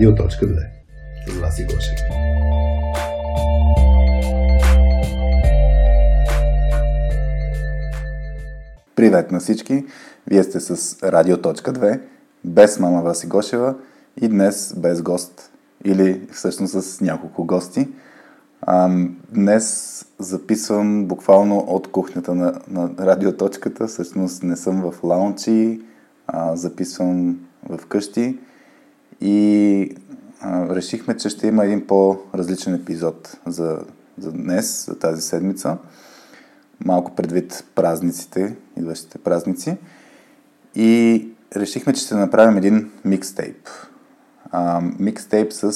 Радио.2 0.00 0.66
с 1.26 1.40
Васи 1.40 1.64
Гошев. 1.64 1.98
Привет 8.96 9.30
на 9.30 9.40
всички! 9.40 9.84
Вие 10.26 10.42
сте 10.42 10.60
с 10.60 11.02
Радио.2, 11.02 12.00
без 12.44 12.78
мама 12.78 13.02
Васи 13.02 13.26
Гошева 13.26 13.74
и 14.20 14.28
днес 14.28 14.74
без 14.76 15.02
гост, 15.02 15.50
или 15.84 16.28
всъщност 16.32 16.82
с 16.82 17.00
няколко 17.00 17.44
гости. 17.44 17.88
Днес 19.32 20.06
записвам 20.18 21.04
буквално 21.04 21.58
от 21.58 21.90
кухнята 21.90 22.34
на, 22.34 22.60
на 22.68 22.90
радиоточката. 23.00 23.86
Всъщност 23.86 24.42
не 24.42 24.56
съм 24.56 24.90
в 24.90 25.04
лаунчи, 25.04 25.80
а, 26.26 26.56
записвам 26.56 27.38
в 27.68 27.86
къщи 27.86 28.38
и 29.20 29.96
а, 30.40 30.74
решихме, 30.74 31.16
че 31.16 31.28
ще 31.28 31.46
има 31.46 31.64
един 31.64 31.86
по-различен 31.86 32.74
епизод 32.74 33.38
за, 33.46 33.78
за 34.18 34.32
днес, 34.32 34.86
за 34.86 34.98
тази 34.98 35.22
седмица. 35.22 35.76
Малко 36.84 37.14
предвид 37.14 37.64
празниците, 37.74 38.56
идващите 38.76 39.18
празници. 39.18 39.76
И 40.74 41.28
решихме, 41.56 41.92
че 41.92 42.02
ще 42.02 42.14
направим 42.14 42.56
един 42.56 42.90
микстейп. 43.04 43.68
А, 44.50 44.80
микстейп 44.98 45.52
с 45.52 45.72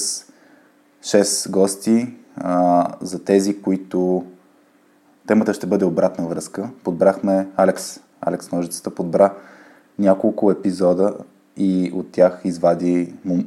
6 1.02 1.50
гости 1.50 2.14
а, 2.36 2.88
за 3.00 3.24
тези, 3.24 3.62
които 3.62 4.24
темата 5.26 5.54
ще 5.54 5.66
бъде 5.66 5.84
обратна 5.84 6.26
връзка. 6.26 6.70
Подбрахме 6.84 7.48
Алекс, 7.56 8.00
Алекс 8.20 8.52
Ножицата, 8.52 8.95
подбра 8.95 9.34
няколко 9.98 10.50
епизода 10.50 11.14
и 11.56 11.92
от 11.94 12.12
тях 12.12 12.40
извади 12.44 13.14
мом... 13.24 13.44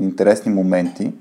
интересни 0.00 0.52
моменти. 0.52 1.12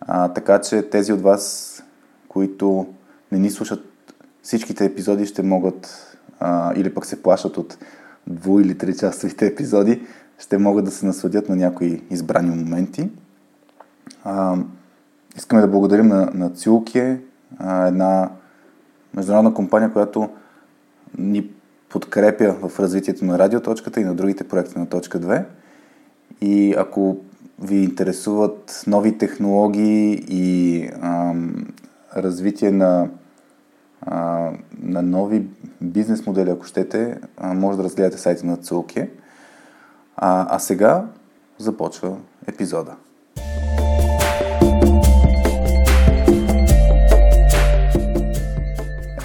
А, 0.00 0.28
така 0.28 0.60
че 0.60 0.82
тези 0.82 1.12
от 1.12 1.20
вас, 1.20 1.82
които 2.28 2.86
не 3.32 3.38
ни 3.38 3.50
слушат 3.50 3.84
всичките 4.42 4.84
епизоди, 4.84 5.26
ще 5.26 5.42
могат 5.42 6.16
а, 6.40 6.74
или 6.74 6.94
пък 6.94 7.06
се 7.06 7.22
плашат 7.22 7.56
от 7.56 7.78
дво- 8.30 8.62
или 8.62 8.78
тричасовите 8.78 9.46
епизоди, 9.46 10.02
ще 10.38 10.58
могат 10.58 10.84
да 10.84 10.90
се 10.90 11.06
насладят 11.06 11.48
на 11.48 11.56
някои 11.56 12.02
избрани 12.10 12.48
моменти. 12.50 13.10
А, 14.24 14.56
искаме 15.36 15.62
да 15.62 15.68
благодарим 15.68 16.06
на, 16.08 16.30
на 16.34 16.50
Цюлке, 16.50 17.20
една 17.60 18.30
международна 19.14 19.54
компания, 19.54 19.92
която 19.92 20.30
ни 21.18 21.50
подкрепя 21.94 22.56
в 22.62 22.80
развитието 22.80 23.24
на 23.24 23.38
радиоточката 23.38 24.00
и 24.00 24.04
на 24.04 24.14
другите 24.14 24.48
проекти 24.48 24.78
на 24.78 24.86
Точка 24.86 25.20
2. 25.20 25.44
И 26.40 26.74
ако 26.78 27.16
ви 27.62 27.76
интересуват 27.76 28.84
нови 28.86 29.18
технологии 29.18 30.24
и 30.28 30.88
ам, 31.02 31.66
развитие 32.16 32.70
на, 32.70 33.08
а, 34.00 34.50
на 34.82 35.02
нови 35.02 35.46
бизнес 35.80 36.26
модели, 36.26 36.50
ако 36.50 36.64
щете, 36.64 37.18
а, 37.36 37.54
може 37.54 37.78
да 37.78 37.84
разгледате 37.84 38.18
сайта 38.18 38.46
на 38.46 38.56
Цулке. 38.56 39.10
А, 40.16 40.56
а 40.56 40.58
сега 40.58 41.06
започва 41.58 42.16
епизода. 42.46 42.94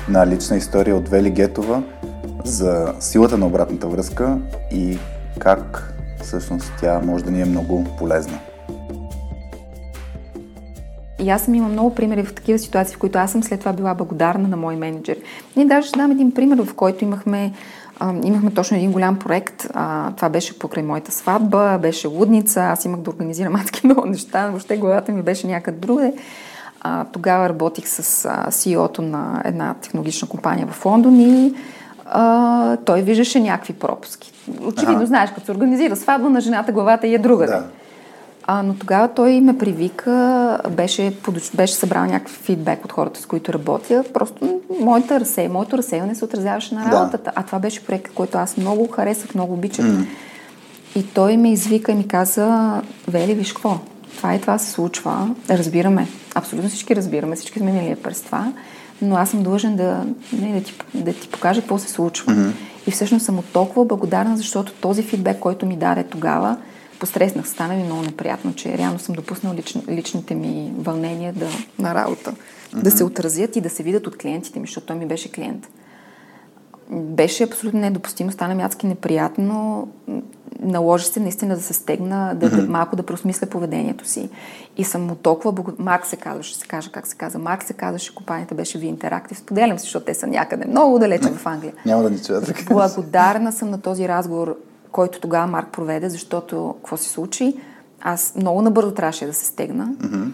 Една 0.08 0.28
лична 0.28 0.58
история 0.58 0.95
от 0.95 1.09
Вели 1.09 1.31
Гетова 1.31 1.84
за 2.50 2.94
силата 3.00 3.38
на 3.38 3.47
обратната 3.47 3.88
връзка 3.88 4.38
и 4.72 4.97
как 5.39 5.94
всъщност 6.22 6.73
тя 6.80 7.02
може 7.06 7.23
да 7.23 7.31
ни 7.31 7.41
е 7.41 7.45
много 7.45 7.86
полезна. 7.97 8.39
И 11.22 11.30
аз 11.30 11.41
съм 11.41 11.56
имала 11.56 11.72
много 11.72 11.95
примери 11.95 12.23
в 12.23 12.35
такива 12.35 12.59
ситуации, 12.59 12.96
в 12.96 13.00
които 13.00 13.18
аз 13.18 13.31
съм 13.31 13.44
след 13.44 13.59
това 13.59 13.73
била 13.73 13.94
благодарна 13.94 14.47
на 14.47 14.57
мои 14.57 14.75
менеджери. 14.75 15.19
Ние 15.56 15.66
даже 15.66 15.88
ще 15.88 16.00
дам 16.00 16.12
един 16.12 16.34
пример, 16.34 16.63
в 16.66 16.73
който 16.73 17.03
имахме, 17.03 17.53
а, 18.00 18.13
имахме 18.23 18.52
точно 18.52 18.78
един 18.78 18.91
голям 18.91 19.19
проект. 19.19 19.68
А, 19.73 20.12
това 20.12 20.29
беше 20.29 20.59
покрай 20.59 20.84
моята 20.84 21.12
сватба, 21.12 21.78
беше 21.78 22.07
лудница, 22.07 22.62
аз 22.62 22.85
имах 22.85 23.00
да 23.00 23.09
организирам 23.09 23.56
адски 23.56 23.81
много 23.84 24.06
неща, 24.06 24.47
въобще 24.47 24.78
главата 24.78 25.12
ми 25.12 25.22
беше 25.22 25.47
някъде 25.47 25.78
другаде. 25.78 26.13
А, 26.81 27.06
тогава 27.06 27.50
работих 27.50 27.88
с 27.88 28.29
CEO-то 28.50 29.02
на 29.02 29.41
една 29.46 29.73
технологична 29.73 30.28
компания 30.28 30.68
в 30.68 30.85
Лондон 30.85 31.19
и 31.19 31.53
а, 32.12 32.78
той 32.78 33.02
виждаше 33.02 33.40
някакви 33.40 33.74
пропуски. 33.74 34.31
Очевидно, 34.62 34.97
ага. 34.97 35.06
знаеш, 35.06 35.30
като 35.30 35.46
се 35.46 35.52
организира 35.52 35.96
сватба 35.96 36.30
на 36.30 36.42
жената, 36.42 36.72
главата 36.72 37.08
и 37.08 37.16
е 37.16 37.18
друга. 37.18 37.46
Да. 37.46 37.64
А, 38.52 38.64
но 38.64 38.74
тогава 38.74 39.08
той 39.08 39.42
ме 39.42 39.58
привика, 39.58 40.59
беше, 40.70 41.14
беше 41.53 41.74
събрал 41.74 42.06
някакъв 42.06 42.31
фидбек 42.31 42.86
от 42.86 42.92
хората, 42.92 43.22
с 43.22 43.25
които 43.25 43.53
работя. 43.53 44.03
Просто 44.14 44.62
моята 44.80 45.20
разсей, 45.20 45.47
моето 45.47 45.78
разсейване 45.78 46.16
се 46.16 46.25
отразяваше 46.25 46.75
на 46.75 46.86
работата. 46.86 47.24
Да. 47.24 47.31
А 47.36 47.44
това 47.44 47.59
беше 47.59 47.86
проект, 47.86 48.14
който 48.14 48.38
аз 48.38 48.58
много 48.58 48.88
харесах, 48.88 49.36
много 49.36 49.53
обичах. 49.53 49.86
Mm. 49.86 50.06
И 50.96 51.03
той 51.03 51.38
ме 51.38 51.52
извика 51.52 51.91
и 51.91 51.96
ми 51.96 52.08
каза, 52.08 52.81
Вели, 53.08 53.34
виж 53.34 53.53
какво, 53.53 53.78
това 54.18 54.36
и 54.36 54.41
това 54.41 54.58
се 54.58 54.72
случва, 54.72 55.30
разбираме. 55.50 56.08
Абсолютно 56.36 56.70
всички 56.70 56.96
разбираме, 56.96 57.36
всички 57.36 57.59
сме 57.59 57.72
минали 57.72 57.96
през 57.96 58.22
това, 58.22 58.52
но 59.01 59.15
аз 59.15 59.29
съм 59.29 59.43
длъжен 59.43 59.75
да, 59.75 60.05
не, 60.33 60.53
да, 60.53 60.63
ти, 60.63 60.73
да 60.93 61.13
ти 61.13 61.29
покажа 61.29 61.61
какво 61.61 61.79
се 61.79 61.89
случва. 61.89 62.33
Mm-hmm. 62.33 62.51
И 62.87 62.91
всъщност 62.91 63.25
съм 63.25 63.39
от 63.39 63.45
толкова 63.45 63.85
благодарна, 63.85 64.37
защото 64.37 64.73
този 64.73 65.03
фидбек, 65.03 65.39
който 65.39 65.65
ми 65.65 65.77
даде 65.77 66.03
тогава, 66.03 66.57
постреснах, 66.99 67.49
стана 67.49 67.73
ми 67.73 67.83
много 67.83 68.01
неприятно, 68.01 68.55
че 68.55 68.77
реално 68.77 68.99
съм 68.99 69.15
допуснал 69.15 69.53
лич, 69.53 69.77
личните 69.89 70.35
ми 70.35 70.71
вълнения 70.77 71.33
да, 71.33 71.47
на 71.79 71.95
работа, 71.95 72.31
mm-hmm. 72.31 72.81
да 72.81 72.91
се 72.91 73.03
отразят 73.03 73.55
и 73.55 73.61
да 73.61 73.69
се 73.69 73.83
видят 73.83 74.07
от 74.07 74.17
клиентите 74.17 74.59
ми, 74.59 74.67
защото 74.67 74.87
той 74.87 74.95
ми 74.95 75.05
беше 75.05 75.31
клиент. 75.31 75.67
Беше 76.91 77.44
абсолютно 77.44 77.79
недопустимо, 77.79 78.31
стана 78.31 78.55
ми 78.55 78.63
адски 78.63 78.88
неприятно, 78.88 79.88
наложи 80.59 81.05
се 81.05 81.19
наистина 81.19 81.55
да 81.55 81.61
се 81.61 81.73
стегна, 81.73 82.35
да, 82.35 82.51
mm-hmm. 82.51 82.67
малко 82.67 82.95
да 82.95 83.03
просмисля 83.03 83.47
поведението 83.47 84.07
си. 84.07 84.29
И 84.77 84.83
съм 84.83 85.01
му 85.01 85.16
толкова 85.16 85.51
благодарна. 85.51 85.83
Марк 85.83 86.05
се 86.05 86.16
казваше, 86.16 86.55
се 86.55 86.67
каже 86.67 86.91
как 86.91 87.07
се 87.07 87.16
каза. 87.16 87.39
Марк 87.39 87.63
се 87.63 87.73
казваше, 87.73 88.16
компанията 88.16 88.55
беше 88.55 88.78
Ви 88.78 88.94
Interactive. 88.94 89.33
Споделям 89.33 89.78
се, 89.78 89.83
защото 89.83 90.05
те 90.05 90.13
са 90.13 90.28
някъде 90.28 90.66
много 90.67 90.99
далече 90.99 91.29
в 91.29 91.45
Англия. 91.45 91.73
Няма 91.85 92.03
да 92.03 92.09
ни 92.09 92.19
чуят 92.19 92.45
така. 92.45 92.63
Благодарна 92.73 93.51
съм 93.51 93.69
на 93.69 93.81
този 93.81 94.07
разговор, 94.07 94.57
който 94.91 95.19
тогава 95.19 95.47
Марк 95.47 95.67
проведе, 95.72 96.09
защото 96.09 96.75
какво 96.78 96.97
се 96.97 97.09
случи? 97.09 97.53
Аз 98.01 98.33
много 98.35 98.61
набързо 98.61 98.91
трябваше 98.91 99.25
да 99.25 99.33
се 99.33 99.45
стегна. 99.45 99.88
Mm-hmm. 99.88 100.29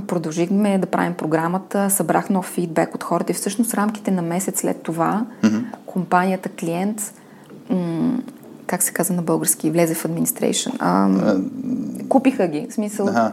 Продължихме 0.00 0.78
да 0.78 0.86
правим 0.86 1.14
програмата, 1.14 1.90
събрах 1.90 2.30
нов 2.30 2.46
фидбек 2.46 2.94
от 2.94 3.02
хората 3.02 3.32
и 3.32 3.34
всъщност 3.34 3.74
рамките 3.74 4.10
на 4.10 4.22
месец 4.22 4.60
след 4.60 4.82
това 4.82 5.24
mm-hmm. 5.42 5.62
компанията 5.86 6.48
клиент 6.48 7.12
м- 7.70 8.18
как 8.66 8.82
се 8.82 8.92
казва 8.92 9.14
на 9.14 9.22
български, 9.22 9.70
влезе 9.70 9.94
в 9.94 10.04
администрейшн. 10.04 10.70
купиха 12.08 12.48
ги. 12.48 12.66
В 12.70 12.74
смисъл, 12.74 13.08
ага. 13.08 13.32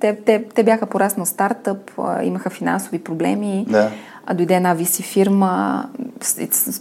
те, 0.00 0.16
те, 0.26 0.44
те 0.54 0.64
бяха 0.64 0.86
пораснал 0.86 1.26
стартъп, 1.26 1.90
а, 1.98 2.22
имаха 2.22 2.50
финансови 2.50 2.98
проблеми. 2.98 3.66
Да. 3.68 3.90
А 4.26 4.34
дойде 4.34 4.54
една 4.54 4.76
VC 4.76 5.02
фирма, 5.02 5.84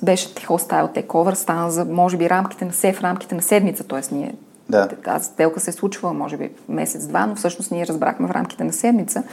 беше 0.03 0.34
hostile 0.34 1.06
takeover, 1.06 1.34
стана 1.34 1.72
за, 1.72 1.85
може 1.85 2.17
би, 2.17 2.29
рамките 2.29 2.66
на 2.66 2.73
се 2.73 2.94
в 2.94 3.01
рамките 3.01 3.35
на 3.35 3.41
седмица, 3.41 3.84
т.е. 3.84 4.16
ние 4.16 4.35
да. 4.69 4.88
тази 4.88 5.25
сделка 5.25 5.59
се 5.59 5.69
е 5.69 5.74
случва, 5.74 6.13
може 6.13 6.38
би, 6.38 6.50
месец-два, 6.69 7.25
но 7.25 7.35
всъщност 7.35 7.72
ние 7.72 7.88
разбрахме 7.88 8.28
в 8.28 8.31
рамките 8.31 8.63
на 8.63 8.74
седмица. 8.74 9.24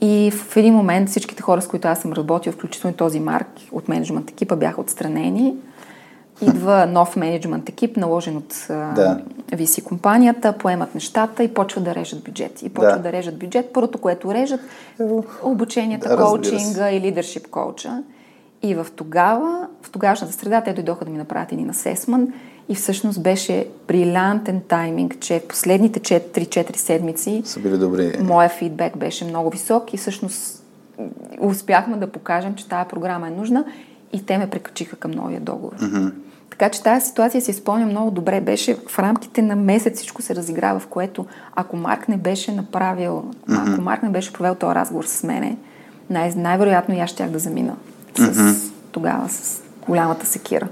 И 0.00 0.30
в 0.30 0.56
един 0.56 0.74
момент 0.74 1.08
всичките 1.08 1.42
хора, 1.42 1.62
с 1.62 1.68
които 1.68 1.88
аз 1.88 2.00
съм 2.00 2.12
работил, 2.12 2.52
включително 2.52 2.96
този 2.96 3.20
Марк 3.20 3.48
от 3.72 3.88
менеджмент 3.88 4.30
екипа, 4.30 4.56
бяха 4.56 4.80
отстранени 4.80 5.54
идва 6.42 6.86
нов 6.86 7.16
менеджмент 7.16 7.68
екип, 7.68 7.96
наложен 7.96 8.36
от 8.36 8.66
да. 8.68 9.20
VC 9.50 9.82
компанията, 9.82 10.52
поемат 10.52 10.94
нещата 10.94 11.44
и 11.44 11.54
почват 11.54 11.84
да 11.84 11.94
режат 11.94 12.24
бюджет. 12.24 12.62
И 12.62 12.68
почват 12.68 13.02
да, 13.02 13.08
да 13.08 13.12
режат 13.12 13.38
бюджет. 13.38 13.72
Първото, 13.72 13.98
което 13.98 14.34
режат, 14.34 14.60
обученията, 15.42 16.08
да, 16.08 16.16
коучинга 16.16 16.90
и 16.90 17.00
лидершип 17.00 17.46
коуча. 17.46 18.02
И 18.62 18.74
в 18.74 18.86
тогава, 18.96 19.68
в 19.82 19.90
тогавашната 19.90 20.34
среда, 20.34 20.60
те 20.60 20.72
дойдоха 20.72 21.04
да 21.04 21.10
ми 21.10 21.18
направят 21.18 21.52
един 21.52 21.70
асесмент 21.70 22.30
и 22.70 22.74
всъщност 22.74 23.22
беше 23.22 23.66
брилянтен 23.88 24.60
тайминг, 24.68 25.16
че 25.20 25.42
последните 25.48 26.00
3-4 26.00 26.76
седмици 26.76 27.42
са 27.44 27.60
били 27.60 27.78
добри. 27.78 28.18
моя 28.22 28.48
фидбек 28.48 28.96
беше 28.96 29.24
много 29.24 29.50
висок 29.50 29.94
и 29.94 29.96
всъщност 29.96 30.64
успяхме 31.40 31.96
да 31.96 32.06
покажем, 32.06 32.54
че 32.54 32.68
тази 32.68 32.88
програма 32.88 33.28
е 33.28 33.30
нужна 33.30 33.64
и 34.12 34.26
те 34.26 34.38
ме 34.38 34.50
прекачиха 34.50 34.96
към 34.96 35.10
новия 35.10 35.40
договор. 35.40 35.76
Mm-hmm. 35.76 36.12
Така 36.50 36.68
че 36.68 36.82
тази 36.82 37.06
ситуация 37.06 37.40
си 37.40 37.52
спомня 37.52 37.86
много 37.86 38.10
добре. 38.10 38.40
Беше 38.40 38.76
в 38.88 38.98
рамките 38.98 39.42
на 39.42 39.56
месец 39.56 39.96
всичко 39.96 40.22
се 40.22 40.34
разиграва, 40.34 40.80
в 40.80 40.86
което 40.86 41.26
ако 41.54 41.76
Марк 41.76 42.08
не 42.08 42.16
беше 42.16 42.52
направил, 42.52 43.24
mm-hmm. 43.24 43.72
ако 43.72 43.80
Марк 43.80 44.02
не 44.02 44.08
беше 44.08 44.32
провел 44.32 44.54
този 44.54 44.74
разговор 44.74 45.04
с 45.04 45.22
мене, 45.22 45.56
най- 46.10 46.34
най-вероятно 46.36 46.94
и 46.94 47.00
аз 47.00 47.10
щях 47.10 47.30
да 47.30 47.38
замина 47.38 47.76
с, 48.14 48.20
mm-hmm. 48.20 48.72
тогава 48.92 49.28
с 49.28 49.62
голямата 49.86 50.26
секира. 50.26 50.68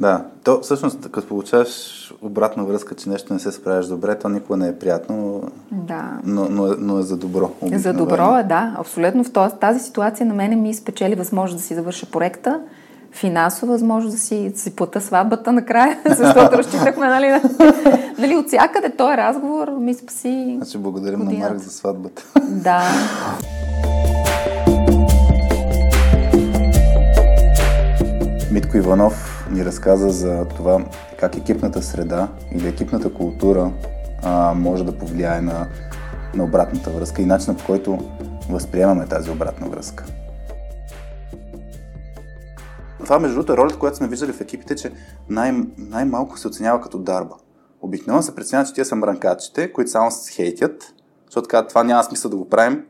Да, 0.00 0.24
то 0.44 0.60
всъщност, 0.60 1.10
като 1.10 1.28
получаваш 1.28 2.14
обратна 2.22 2.64
връзка, 2.64 2.94
че 2.94 3.08
нещо 3.08 3.32
не 3.32 3.38
се 3.38 3.52
справяш 3.52 3.86
добре, 3.86 4.18
то 4.18 4.28
никога 4.28 4.56
не 4.56 4.68
е 4.68 4.78
приятно, 4.78 5.42
Да. 5.72 6.18
но, 6.24 6.48
но, 6.48 6.66
е, 6.72 6.76
но 6.78 6.98
е 6.98 7.02
за 7.02 7.16
добро. 7.16 7.50
За 7.62 7.66
обикновено. 7.66 7.98
добро 7.98 8.36
е, 8.38 8.42
да, 8.42 8.74
абсолютно. 8.78 9.24
В 9.24 9.32
този, 9.32 9.54
тази 9.54 9.80
ситуация 9.80 10.26
на 10.26 10.34
мене 10.34 10.56
ми 10.56 10.74
спечели 10.74 11.14
възможност 11.14 11.62
да 11.62 11.66
си 11.66 11.74
завърша 11.74 12.06
проекта, 12.06 12.60
финансова 13.12 13.72
възможност 13.72 14.14
да 14.14 14.20
си, 14.20 14.50
да 14.50 14.58
си 14.58 14.76
плата 14.76 15.00
сватбата 15.00 15.52
накрая, 15.52 15.98
защото 16.16 16.58
разчитахме, 16.58 17.06
нали, 17.08 17.40
нали, 18.18 18.36
от 18.36 18.46
всякъде 18.46 18.90
този 18.90 19.16
разговор 19.16 19.68
ми 19.68 19.94
спаси 19.94 20.54
Значи 20.56 20.78
благодарим 20.78 21.18
на 21.18 21.24
годината. 21.24 21.52
Марк 21.54 21.62
за 21.62 21.70
сватбата. 21.70 22.22
Да. 22.48 22.82
Митко 28.50 28.76
Иванов 28.76 29.39
ни 29.50 29.64
разказа 29.64 30.10
за 30.10 30.44
това 30.44 30.84
как 31.20 31.36
екипната 31.36 31.82
среда 31.82 32.28
или 32.52 32.68
екипната 32.68 33.14
култура 33.14 33.72
а, 34.22 34.54
може 34.54 34.84
да 34.84 34.98
повлияе 34.98 35.40
на, 35.40 35.66
на 36.34 36.44
обратната 36.44 36.90
връзка 36.90 37.22
и 37.22 37.26
начинът 37.26 37.58
по 37.58 37.66
който 37.66 37.98
възприемаме 38.50 39.06
тази 39.06 39.30
обратна 39.30 39.68
връзка. 39.68 40.04
Това, 43.04 43.18
между 43.18 43.34
другото, 43.34 43.52
е 43.52 43.56
ролята, 43.56 43.78
която 43.78 43.96
сме 43.96 44.08
виждали 44.08 44.32
в 44.32 44.40
екипите, 44.40 44.76
че 44.76 44.92
най- 45.28 45.62
най-малко 45.78 46.38
се 46.38 46.48
оценява 46.48 46.80
като 46.80 46.98
дарба. 46.98 47.34
Обикновено 47.80 48.22
се 48.22 48.34
преценява, 48.34 48.66
че 48.66 48.74
тия 48.74 48.84
са 48.84 48.96
мранкачите, 48.96 49.72
които 49.72 49.90
само 49.90 50.10
се 50.10 50.32
хейтят, 50.32 50.94
защото 51.26 51.48
казват, 51.48 51.68
това 51.68 51.84
няма 51.84 52.04
смисъл 52.04 52.30
да 52.30 52.36
го 52.36 52.48
правим. 52.48 52.84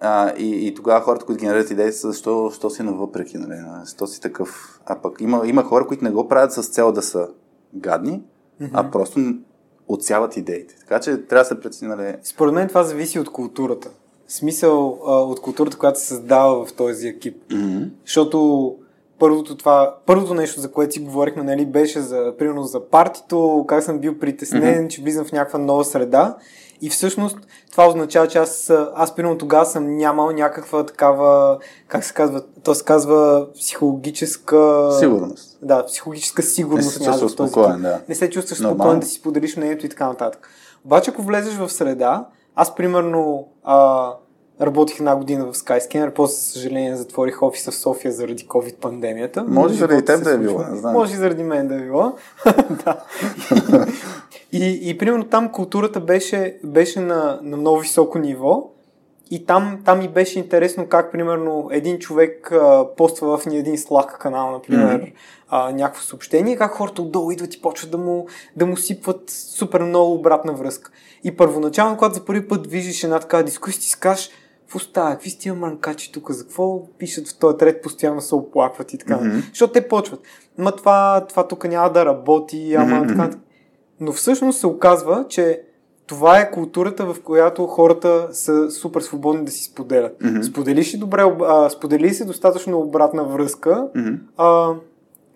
А, 0.00 0.32
и, 0.36 0.66
и 0.66 0.74
тогава 0.74 1.00
хората, 1.00 1.26
които 1.26 1.40
генерират 1.40 1.70
идеи, 1.70 1.92
са 1.92 2.08
защо, 2.08 2.48
защо 2.48 2.70
си 2.70 2.82
навъпреки, 2.82 3.38
нали? 3.38 3.60
защо 3.84 4.06
си 4.06 4.20
такъв. 4.20 4.80
А 4.86 4.96
пък 4.96 5.20
има, 5.20 5.42
има 5.46 5.62
хора, 5.62 5.86
които 5.86 6.04
не 6.04 6.10
го 6.10 6.28
правят 6.28 6.52
с 6.52 6.62
цел 6.68 6.92
да 6.92 7.02
са 7.02 7.28
гадни, 7.74 8.22
mm-hmm. 8.62 8.70
а 8.72 8.90
просто 8.90 9.20
отсяват 9.88 10.36
идеите. 10.36 10.76
Така 10.80 11.00
че 11.00 11.26
трябва 11.26 11.42
да 11.42 11.48
се 11.48 11.60
прецени, 11.60 11.94
нали? 11.94 12.14
Според 12.22 12.54
мен 12.54 12.68
това 12.68 12.82
зависи 12.82 13.18
от 13.18 13.32
културата. 13.32 13.90
В 14.26 14.32
смисъл 14.32 14.98
а, 15.06 15.12
от 15.12 15.40
културата, 15.40 15.78
която 15.78 16.00
се 16.00 16.06
създава 16.06 16.66
в 16.66 16.72
този 16.72 17.08
екип. 17.08 17.36
Mm-hmm. 17.48 17.90
Защото 18.04 18.74
първото, 19.18 19.56
това, 19.56 19.96
първото 20.06 20.34
нещо, 20.34 20.60
за 20.60 20.72
което 20.72 20.92
си 20.92 21.00
говорихме, 21.00 21.42
нали, 21.42 21.66
беше 21.66 22.00
за, 22.00 22.34
примерно 22.38 22.62
за 22.62 22.88
партито, 22.88 23.64
как 23.68 23.82
съм 23.82 23.98
бил 23.98 24.18
притеснен, 24.18 24.62
mm-hmm. 24.62 24.88
че 24.88 25.02
влизам 25.02 25.24
в 25.24 25.32
някаква 25.32 25.58
нова 25.58 25.84
среда. 25.84 26.36
И 26.80 26.90
всъщност 26.90 27.38
това 27.70 27.88
означава, 27.88 28.28
че 28.28 28.38
аз, 28.38 28.72
аз 28.94 29.14
примерно 29.14 29.38
тогава 29.38 29.66
съм 29.66 29.96
нямал 29.96 30.30
някаква 30.30 30.86
такава, 30.86 31.58
как 31.88 32.04
се 32.04 32.14
казва, 32.14 32.42
то 32.64 32.74
се 32.74 32.84
казва 32.84 33.46
психологическа... 33.54 34.90
Сигурност. 34.98 35.58
Да, 35.62 35.86
психологическа 35.86 36.42
сигурност. 36.42 36.86
Не 36.86 37.04
се 37.04 37.10
чувстваш 37.10 37.32
спокоен, 37.32 37.82
да. 37.82 38.00
Не 38.08 38.14
се 38.14 38.30
чувстваш 38.30 38.58
спокоен 38.58 39.00
да 39.00 39.06
си 39.06 39.14
споделиш 39.14 39.56
мнението 39.56 39.86
и 39.86 39.88
така 39.88 40.06
нататък. 40.06 40.48
Обаче, 40.84 41.10
ако 41.10 41.22
влезеш 41.22 41.54
в 41.54 41.68
среда, 41.68 42.26
аз 42.54 42.74
примерно 42.74 43.48
а, 43.64 44.10
работих 44.60 44.98
една 44.98 45.16
година 45.16 45.44
в 45.44 45.52
Skyscanner, 45.54 46.10
после, 46.10 46.34
за 46.34 46.42
съжаление, 46.42 46.96
затворих 46.96 47.42
офиса 47.42 47.70
в 47.70 47.74
София 47.74 48.12
заради 48.12 48.46
COVID-пандемията. 48.46 49.44
Може 49.48 49.74
Но 49.74 49.78
заради 49.78 49.94
живота 49.94 50.14
теб 50.14 50.24
да 50.24 50.32
е 50.32 50.38
било, 50.38 50.58
не 50.70 50.76
знам. 50.76 50.92
Може 50.92 51.14
и 51.14 51.16
заради 51.16 51.42
мен 51.42 51.68
да 51.68 51.74
е 51.74 51.80
било. 51.80 52.12
да. 52.84 53.04
и, 54.52 54.80
и, 54.82 54.98
примерно 54.98 55.24
там 55.24 55.52
културата 55.52 56.00
беше, 56.00 56.58
беше 56.64 57.00
на, 57.00 57.38
на 57.42 57.56
много 57.56 57.78
високо 57.78 58.18
ниво. 58.18 58.70
И 59.30 59.46
там, 59.46 59.78
там 59.84 59.98
ми 59.98 60.08
беше 60.08 60.38
интересно 60.38 60.86
как, 60.86 61.12
примерно, 61.12 61.68
един 61.72 61.98
човек 61.98 62.52
а, 62.52 62.86
поства 62.96 63.38
в 63.38 63.46
ни 63.46 63.58
един 63.58 63.76
Slack 63.76 64.18
канал, 64.18 64.50
например, 64.50 65.00
mm-hmm. 65.00 65.12
а, 65.48 65.72
някакво 65.72 66.02
съобщение, 66.02 66.56
как 66.56 66.72
хората 66.72 67.02
отдолу 67.02 67.30
идват 67.30 67.54
и 67.54 67.62
почват 67.62 67.90
да 67.90 67.98
му, 67.98 68.26
да 68.56 68.66
му 68.66 68.76
сипват 68.76 69.30
супер 69.30 69.80
много 69.80 70.14
обратна 70.14 70.52
връзка. 70.52 70.90
И 71.24 71.36
първоначално, 71.36 71.96
когато 71.96 72.14
за 72.14 72.24
първи 72.24 72.48
път 72.48 72.66
виждаш 72.66 73.04
една 73.04 73.18
такава 73.18 73.42
дискусия, 73.42 73.80
ти 73.80 73.86
си 73.88 74.00
кажеш, 74.00 74.30
какво 74.68 74.78
става, 74.78 75.10
какви 75.10 75.30
сте 75.30 75.40
тия 75.40 75.54
мранкачи 75.54 76.12
тук, 76.12 76.30
за 76.30 76.44
какво 76.44 76.88
пишат 76.98 77.28
в 77.28 77.38
този 77.38 77.56
трет, 77.56 77.82
постоянно 77.82 78.20
се 78.20 78.34
оплакват 78.34 78.92
и 78.92 78.98
така. 78.98 79.18
Mm-hmm. 79.18 79.48
Защото 79.48 79.72
те 79.72 79.88
почват. 79.88 80.20
Ма 80.58 80.72
това, 80.72 81.26
това 81.28 81.48
тук 81.48 81.68
няма 81.68 81.92
да 81.92 82.04
работи, 82.06 82.74
ама 82.74 82.96
mm-hmm. 82.96 83.08
така. 83.08 83.30
Но 84.00 84.12
всъщност 84.12 84.60
се 84.60 84.66
оказва, 84.66 85.24
че 85.28 85.62
това 86.06 86.38
е 86.38 86.50
културата, 86.50 87.14
в 87.14 87.16
която 87.22 87.66
хората 87.66 88.28
са 88.32 88.70
супер 88.70 89.00
свободни 89.00 89.44
да 89.44 89.50
си 89.50 89.64
споделят. 89.64 90.18
Mm-hmm. 90.20 90.42
Сподели 90.42 90.84
си 90.84 90.98
добре, 90.98 91.22
а, 91.42 91.70
сподели 91.70 92.14
си 92.14 92.26
достатъчно 92.26 92.80
обратна 92.80 93.24
връзка, 93.24 93.88
Mm-hmm. 93.96 94.18
а, 94.36 94.74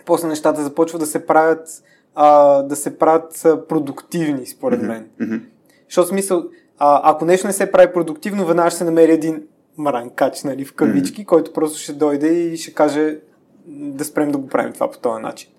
после 0.07 0.29
нещата 0.29 0.63
започват 0.63 1.01
да 1.01 1.07
се 1.07 1.27
правят 1.27 1.69
а, 2.15 2.63
да 2.63 2.77
се 2.77 2.99
правят 2.99 3.47
продуктивни, 3.69 4.47
според 4.47 4.81
mm-hmm. 4.81 4.87
мен. 4.87 5.09
Mm-hmm. 5.21 5.41
Защото 5.89 6.09
смисъл, 6.09 6.45
а, 6.79 7.01
ако 7.11 7.25
нещо 7.25 7.47
не 7.47 7.53
се 7.53 7.73
прави 7.73 7.93
продуктивно, 7.93 8.47
веднага 8.47 8.71
ще 8.71 8.79
се 8.79 8.85
намери 8.85 9.13
един 9.13 9.43
мранкач, 9.79 10.43
нали, 10.43 10.65
в 10.65 10.75
кавички, 10.75 11.23
mm-hmm. 11.23 11.27
който 11.27 11.53
просто 11.53 11.79
ще 11.79 11.93
дойде 11.93 12.29
и 12.29 12.57
ще 12.57 12.75
каже 12.75 13.19
да 13.67 14.05
спрем 14.05 14.31
да 14.31 14.39
го 14.39 14.49
правим 14.49 14.73
това 14.73 14.91
по 14.91 14.99
този 14.99 15.23
начин. 15.23 15.51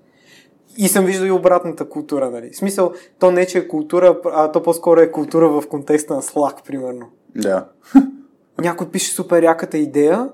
И 0.77 0.87
съм 0.87 1.05
виждал 1.05 1.25
и 1.25 1.31
обратната 1.31 1.89
култура, 1.89 2.31
нали. 2.31 2.49
В 2.49 2.55
смисъл, 2.55 2.93
то 3.19 3.31
не 3.31 3.45
че 3.45 3.57
е 3.57 3.67
култура, 3.67 4.19
а 4.25 4.51
то 4.51 4.63
по-скоро 4.63 4.99
е 4.99 5.11
култура 5.11 5.49
в 5.49 5.67
контекста 5.67 6.15
на 6.15 6.21
Slack, 6.21 6.65
примерно. 6.65 7.09
Да. 7.35 7.67
Някой 8.57 8.89
пише 8.89 9.11
супер 9.11 9.43
яката 9.43 9.77
идея, 9.77 10.29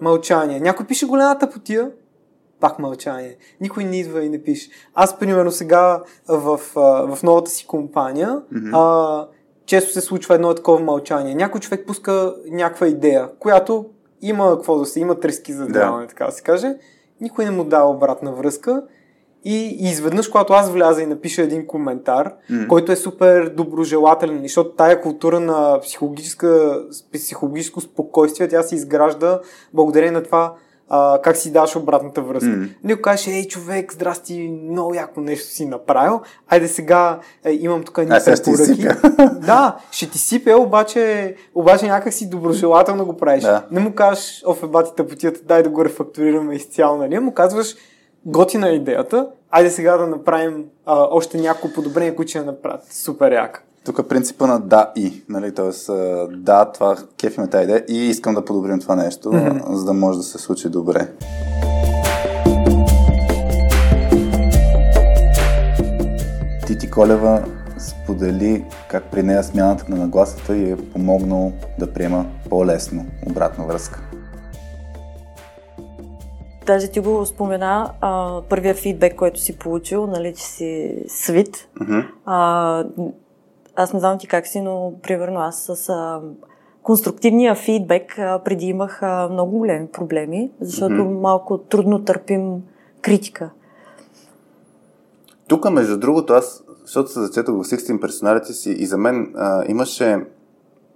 мълчание. 0.00 0.60
Някой 0.60 0.86
пише 0.86 1.06
голямата 1.06 1.50
потия, 1.50 1.90
пак 2.60 2.78
мълчание. 2.78 3.36
Никой 3.60 3.84
не 3.84 4.00
идва 4.00 4.24
и 4.24 4.28
не 4.28 4.42
пише. 4.42 4.70
Аз, 4.94 5.18
примерно, 5.18 5.50
сега 5.50 6.02
в, 6.28 6.60
в 7.06 7.18
новата 7.22 7.50
си 7.50 7.66
компания, 7.66 8.40
mm-hmm. 8.52 8.70
а, 8.74 9.28
често 9.66 9.92
се 9.92 10.00
случва 10.00 10.34
едно 10.34 10.54
такова 10.54 10.80
мълчание. 10.80 11.34
Някой 11.34 11.60
човек 11.60 11.86
пуска 11.86 12.34
някаква 12.50 12.86
идея, 12.86 13.28
която 13.38 13.86
има 14.22 14.50
какво 14.56 14.78
да 14.78 14.86
се, 14.86 15.00
има 15.00 15.20
трески 15.20 15.52
за 15.52 15.66
даване, 15.66 16.02
да. 16.02 16.08
така 16.08 16.26
да 16.26 16.32
се 16.32 16.42
каже. 16.42 16.74
Никой 17.20 17.44
не 17.44 17.50
му 17.50 17.64
дава 17.64 17.90
обратна 17.90 18.32
връзка. 18.32 18.82
И, 19.46 19.56
и 19.80 19.90
изведнъж, 19.90 20.28
когато 20.28 20.52
аз 20.52 20.70
вляза 20.70 21.02
и 21.02 21.06
напиша 21.06 21.42
един 21.42 21.66
коментар, 21.66 22.34
mm. 22.50 22.66
който 22.66 22.92
е 22.92 22.96
супер 22.96 23.48
доброжелателен, 23.48 24.42
защото 24.42 24.70
тая 24.70 25.00
култура 25.00 25.40
на 25.40 25.80
психологическо 27.12 27.80
спокойствие, 27.80 28.48
тя 28.48 28.62
се 28.62 28.74
изгражда 28.74 29.40
благодарение 29.72 30.10
на 30.10 30.22
това 30.22 30.54
а, 30.88 31.18
как 31.22 31.36
си 31.36 31.52
даш 31.52 31.76
обратната 31.76 32.22
връзка. 32.22 32.50
Mm. 32.50 32.68
Не 32.84 32.94
го 32.94 33.02
кажеш, 33.02 33.26
ей 33.26 33.46
човек, 33.46 33.92
здрасти, 33.92 34.58
много 34.70 34.94
яко 34.94 35.20
нещо 35.20 35.48
си 35.48 35.66
направил, 35.66 36.20
айде 36.48 36.68
сега 36.68 37.18
е, 37.44 37.52
имам 37.52 37.82
тук 37.82 37.98
едни 37.98 38.16
препоръки. 38.24 38.88
да, 39.46 39.76
ще 39.90 40.10
ти 40.10 40.18
сипе, 40.18 40.54
обаче, 40.54 41.34
обаче 41.54 41.86
някак 41.86 42.12
си 42.12 42.30
доброжелателно 42.30 43.06
го 43.06 43.16
правиш. 43.16 43.42
Да. 43.42 43.66
Не 43.70 43.80
му 43.80 43.94
кажеш, 43.94 44.42
оф, 44.46 44.62
е 44.62 44.66
батите 44.66 45.06
потията, 45.06 45.40
дай 45.44 45.62
да 45.62 45.68
го 45.70 45.84
рефактурираме 45.84 46.54
изцяло, 46.54 46.96
нали? 46.98 47.18
Му 47.18 47.34
казваш, 47.34 47.76
готина 48.26 48.68
е 48.68 48.72
идеята, 48.72 49.28
айде 49.50 49.70
сега 49.70 49.96
да 49.96 50.06
направим 50.06 50.64
а, 50.86 51.06
още 51.10 51.38
няколко 51.38 51.74
подобрения, 51.74 52.16
които 52.16 52.30
ще 52.30 52.40
направят. 52.40 52.92
Супер 52.92 53.32
яка. 53.32 53.62
Тук 53.84 53.98
е 53.98 54.08
принципа 54.08 54.46
на 54.46 54.60
да 54.60 54.92
и, 54.96 55.22
нали, 55.28 55.54
т.е. 55.54 55.92
да, 56.36 56.64
това 56.64 56.96
кефи 57.20 57.40
ме 57.40 57.50
тази 57.50 57.64
идея 57.64 57.84
и 57.88 57.96
искам 57.96 58.34
да 58.34 58.44
подобрим 58.44 58.80
това 58.80 58.96
нещо, 58.96 59.28
mm-hmm. 59.28 59.72
за 59.72 59.84
да 59.84 59.92
може 59.92 60.18
да 60.18 60.24
се 60.24 60.38
случи 60.38 60.68
добре. 60.68 61.08
Тити 66.66 66.90
Колева 66.90 67.44
сподели 67.78 68.64
как 68.90 69.04
при 69.10 69.22
нея 69.22 69.44
смяната 69.44 69.84
на 69.88 69.96
нагласата 69.96 70.56
и 70.56 70.70
е 70.70 70.76
помогнал 70.76 71.52
да 71.78 71.92
приема 71.92 72.26
по-лесно 72.50 73.06
обратна 73.26 73.66
връзка. 73.66 74.00
Даже 76.66 76.88
ти 76.88 77.00
го 77.00 77.26
спомена, 77.26 77.92
а, 78.00 78.42
първия 78.48 78.74
фидбек, 78.74 79.16
който 79.16 79.40
си 79.40 79.58
получил, 79.58 80.06
нали, 80.06 80.34
че 80.34 80.42
си 80.42 80.94
свит. 81.08 81.68
Mm-hmm. 81.80 82.06
А, 82.24 82.84
аз 83.76 83.92
не 83.92 84.00
знам 84.00 84.18
ти 84.18 84.26
как 84.26 84.46
си, 84.46 84.60
но 84.60 84.92
примерно 85.02 85.40
аз 85.40 85.62
с 85.62 85.88
а, 85.88 86.20
конструктивния 86.82 87.54
фидбек 87.54 88.18
а, 88.18 88.38
преди 88.44 88.66
имах 88.66 89.02
а, 89.02 89.28
много 89.32 89.58
големи 89.58 89.86
проблеми, 89.86 90.50
защото 90.60 90.94
mm-hmm. 90.94 91.20
малко 91.20 91.58
трудно 91.58 92.04
търпим 92.04 92.62
критика. 93.00 93.50
Тук, 95.48 95.70
между 95.70 95.98
другото, 95.98 96.32
аз, 96.32 96.64
защото 96.82 97.10
се 97.10 97.20
зачетох 97.20 97.54
в 97.54 97.68
16 97.68 98.00
персоналите 98.00 98.52
си 98.52 98.70
и 98.70 98.86
за 98.86 98.98
мен 98.98 99.32
а, 99.36 99.64
имаше 99.68 100.26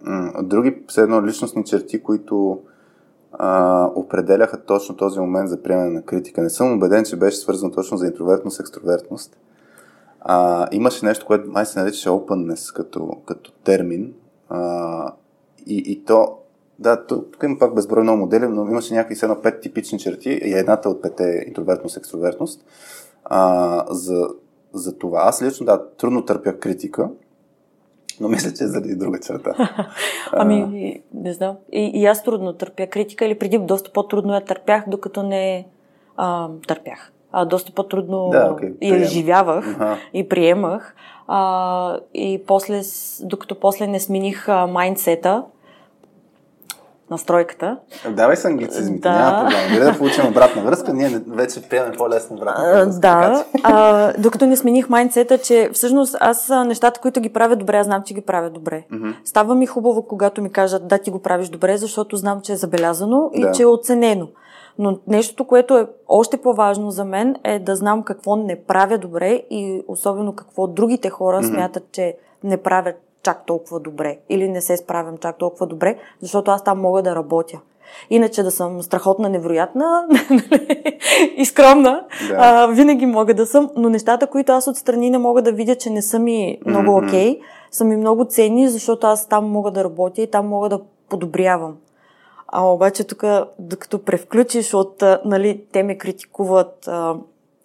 м- 0.03 0.33
други 0.43 0.83
едно 0.99 1.27
личностни 1.27 1.65
черти, 1.65 2.03
които 2.03 2.61
а, 3.33 3.85
определяха 3.95 4.65
точно 4.65 4.97
този 4.97 5.21
момент 5.21 5.49
за 5.49 5.63
приемане 5.63 5.91
на 5.91 6.03
критика. 6.03 6.43
Не 6.43 6.51
съм 6.51 6.73
убеден, 6.73 7.05
че 7.05 7.17
беше 7.17 7.37
свързано 7.37 7.73
точно 7.73 7.97
за 7.97 8.07
интровертност, 8.07 8.61
екстровертност. 8.61 9.37
А, 10.31 10.69
имаше 10.73 11.07
нещо, 11.07 11.27
което 11.27 11.51
май 11.51 11.67
се 11.67 11.81
наричаше 11.81 12.09
openness 12.09 12.75
като, 12.75 13.17
като 13.27 13.53
термин. 13.53 14.15
А, 14.49 15.13
и, 15.67 15.83
и 15.87 16.05
то 16.05 16.39
Да, 16.79 17.07
тук, 17.07 17.37
има 17.45 17.59
пак 17.59 17.75
безброй 17.75 18.03
много 18.03 18.19
модели, 18.19 18.47
но 18.49 18.71
имаше 18.71 18.95
някакви 18.95 19.19
едно 19.23 19.43
пет 19.43 19.61
типични 19.61 19.99
черти 19.99 20.31
и 20.31 20.53
едната 20.53 20.89
от 20.89 21.03
пете 21.03 21.25
е 21.25 21.49
интровертност, 21.49 21.97
екстровертност. 21.97 22.65
А, 23.25 23.85
за, 23.91 24.29
за 24.73 24.99
това 24.99 25.21
аз 25.25 25.43
лично, 25.43 25.67
да, 25.67 25.89
трудно 25.89 26.25
търпя 26.25 26.59
критика, 26.59 27.11
но 28.21 28.29
мисля, 28.29 28.53
че 28.53 28.65
е 28.65 28.67
заради 28.67 28.97
друга 28.97 29.21
черта. 29.21 29.55
ами, 30.33 31.03
не 31.15 31.33
знам. 31.33 31.57
И, 31.73 31.91
и 31.95 32.07
аз 32.07 32.25
трудно 32.25 32.53
търпя 32.53 32.87
критика, 32.87 33.27
или 33.27 33.39
преди 33.39 33.59
доста 33.59 33.93
по-трудно 33.93 34.35
я 34.35 34.45
търпях, 34.45 34.85
докато 34.89 35.23
не 35.23 35.67
а, 36.17 36.49
търпях. 36.67 37.13
А, 37.33 37.45
доста 37.45 37.73
по-трудно 37.73 38.29
Да, 38.33 38.51
окей, 38.53 38.73
я 38.83 38.97
изживявах 38.97 39.77
и 40.15 40.29
приемах. 40.29 40.95
А, 41.29 41.99
и 42.15 42.43
после, 42.47 42.81
докато 43.23 43.55
после 43.55 43.87
не 43.87 44.01
смених 44.01 44.49
а, 44.49 44.67
майндсета, 44.67 45.45
настройката, 47.11 47.77
Давай 48.11 48.37
с 48.37 48.45
англицизмите, 48.45 49.01
Да. 49.01 49.13
няма 49.13 49.41
проблем. 49.41 49.61
Дали 49.75 49.93
да 49.93 49.99
получим 49.99 50.27
обратна 50.27 50.63
връзка, 50.63 50.93
ние 50.93 51.09
вече 51.29 51.63
приемаме 51.63 51.97
по-лесно 51.97 52.37
обратна 52.37 52.65
връзка. 52.65 53.01
да, 53.01 53.45
а, 53.63 54.13
докато 54.19 54.47
не 54.47 54.57
смених 54.57 54.89
майндсета, 54.89 55.39
че 55.39 55.71
всъщност 55.73 56.17
аз 56.21 56.53
нещата, 56.67 57.01
които 57.01 57.21
ги 57.21 57.33
правя 57.33 57.57
добре, 57.57 57.77
аз 57.77 57.87
знам, 57.87 58.03
че 58.03 58.15
ги 58.15 58.21
правя 58.21 58.51
добре. 58.51 58.85
Мгм. 58.91 59.11
Става 59.25 59.55
ми 59.55 59.67
хубаво, 59.67 60.03
когато 60.03 60.43
ми 60.43 60.51
кажат 60.53 60.89
да, 60.89 60.99
ти 60.99 61.11
го 61.11 61.19
правиш 61.19 61.49
добре, 61.49 61.77
защото 61.77 62.17
знам, 62.17 62.41
че 62.41 62.53
е 62.53 62.57
забелязано 62.57 63.31
и 63.35 63.43
Да. 63.43 63.53
че 63.53 63.63
е 63.63 63.67
оценено. 63.67 64.29
Но 64.79 64.99
нещото, 65.07 65.45
което 65.45 65.79
е 65.79 65.87
още 66.09 66.37
по-важно 66.37 66.91
за 66.91 67.05
мен, 67.05 67.37
е 67.45 67.59
да 67.59 67.77
знам 67.77 68.03
какво 68.03 68.37
не 68.37 68.57
правя 68.57 68.99
добре 68.99 69.43
и 69.51 69.83
особено 69.89 70.33
какво 70.33 70.67
другите 70.67 71.11
хора 71.11 71.37
Мгм. 71.37 71.47
смятат, 71.47 71.85
че 71.93 72.17
не 72.45 72.57
правят 72.57 72.95
чак 73.23 73.47
толкова 73.47 73.81
добре 73.81 74.19
или 74.29 74.49
не 74.49 74.61
се 74.61 74.77
справям 74.77 75.19
чак 75.19 75.39
толкова 75.39 75.67
добре, 75.67 75.99
защото 76.21 76.51
аз 76.51 76.65
там 76.65 76.81
мога 76.81 77.03
да 77.03 77.15
работя. 77.17 77.61
Иначе 78.11 78.43
да 78.43 78.51
съм 78.51 78.83
страхотна, 78.83 79.29
невероятна 79.29 80.09
и 81.37 81.45
скромна, 81.45 82.05
Да. 82.29 82.37
а, 82.39 82.67
винаги 82.67 83.07
мога 83.07 83.35
да 83.35 83.47
съм, 83.47 83.71
но 83.77 83.89
нещата, 83.89 84.27
които 84.27 84.53
аз 84.53 84.67
отстрани 84.69 85.11
не 85.11 85.19
мога 85.19 85.43
да 85.43 85.53
видя, 85.53 85.75
че 85.75 85.91
не 85.91 86.03
са 86.03 86.19
ми 86.19 86.59
много 86.67 86.97
окей, 86.97 87.39
okay, 87.39 87.41
са 87.71 87.85
ми 87.85 87.97
много 87.97 88.25
ценни, 88.25 88.69
защото 88.69 89.07
аз 89.07 89.29
там 89.29 89.45
мога 89.51 89.71
да 89.71 89.85
работя 89.85 90.23
и 90.23 90.31
там 90.31 90.49
мога 90.49 90.69
да 90.69 90.81
подобрявам. 91.09 91.77
А 92.53 92.63
обаче 92.63 93.05
тук, 93.05 93.25
докато 93.59 94.05
превключиш 94.05 94.75
от, 94.75 95.03
нали, 95.25 95.65
те 95.73 95.83
ме 95.83 95.99
критикуват, 95.99 96.89
а, 96.89 97.15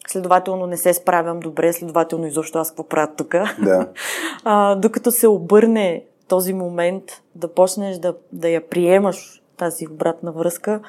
следователно 0.08 0.68
не 0.68 0.78
се 0.78 0.94
справям 0.94 1.40
добре, 1.40 1.74
следователно 1.74 2.28
изобщо 2.28 2.60
аз 2.60 2.70
какво 2.70 2.84
правя 2.84 3.12
тук. 3.18 3.36
Да. 3.64 3.88
А, 4.46 4.76
докато 4.76 5.12
се 5.12 5.28
обърне 5.28 6.04
този 6.28 6.54
момент, 6.54 7.04
да 7.36 7.54
почнеш 7.54 7.98
да, 7.98 8.16
да 8.32 8.50
я 8.50 8.70
приемаш 8.70 9.42
тази 9.58 9.88
обратна 9.88 10.32
връзка, 10.32 10.80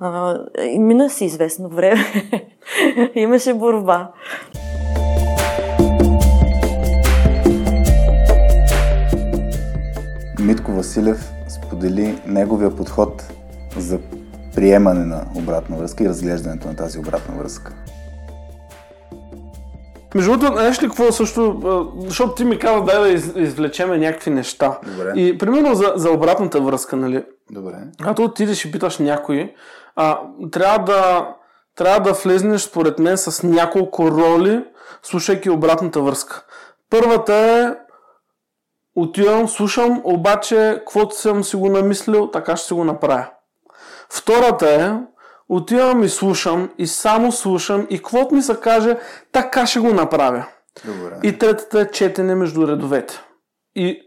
а, 0.00 0.38
и 0.62 0.78
мина 0.78 1.10
си 1.10 1.24
известно 1.24 1.68
време. 1.68 2.04
Имаше 3.14 3.54
борба. 3.54 4.12
Митко 10.40 10.72
Василев 10.72 11.41
сподели 11.72 12.22
неговия 12.26 12.76
подход 12.76 13.22
за 13.76 13.98
приемане 14.54 15.04
на 15.04 15.24
обратна 15.36 15.76
връзка 15.76 16.04
и 16.04 16.08
разглеждането 16.08 16.68
на 16.68 16.76
тази 16.76 16.98
обратна 16.98 17.34
връзка. 17.34 17.72
Между 20.14 20.30
другото, 20.30 20.52
знаеш 20.52 20.82
ли 20.82 20.86
какво 20.86 21.12
също, 21.12 21.60
защото 21.96 22.34
ти 22.34 22.44
ми 22.44 22.58
каза 22.58 22.84
дай 22.84 23.00
да 23.00 23.08
из, 23.08 23.32
извлечеме 23.36 23.98
някакви 23.98 24.30
неща. 24.30 24.78
Добре. 24.86 25.12
И 25.16 25.38
примерно 25.38 25.74
за, 25.74 25.92
за 25.96 26.10
обратната 26.10 26.60
връзка, 26.60 26.96
нали? 26.96 27.24
Добре. 27.50 27.74
Когато 27.98 28.24
отидеш 28.24 28.64
и 28.64 28.72
питаш 28.72 28.98
някой, 28.98 29.54
а, 29.96 30.20
трябва 30.50 30.84
да 30.84 31.28
трябва 31.76 32.00
да 32.00 32.12
влезнеш 32.12 32.60
според 32.60 32.98
мен 32.98 33.18
с 33.18 33.42
няколко 33.42 34.10
роли, 34.10 34.64
слушайки 35.02 35.50
обратната 35.50 36.00
връзка. 36.02 36.44
Първата 36.90 37.34
е 37.34 37.82
отивам, 38.96 39.48
слушам, 39.48 40.00
обаче 40.04 40.74
каквото 40.78 41.16
съм 41.16 41.44
си 41.44 41.56
го 41.56 41.68
намислил, 41.68 42.30
така 42.30 42.56
ще 42.56 42.66
си 42.66 42.74
го 42.74 42.84
направя. 42.84 43.26
Втората 44.10 44.70
е 44.70 44.92
отивам 45.48 46.02
и 46.02 46.08
слушам 46.08 46.70
и 46.78 46.86
само 46.86 47.32
слушам 47.32 47.86
и 47.90 47.96
каквото 47.96 48.34
ми 48.34 48.42
се 48.42 48.54
каже, 48.54 48.96
така 49.32 49.66
ще 49.66 49.80
го 49.80 49.88
направя. 49.88 50.44
Добре. 50.84 51.16
И 51.22 51.38
третата 51.38 51.80
е 51.80 51.90
четене 51.90 52.34
между 52.34 52.68
редовете. 52.68 53.20
И 53.74 54.00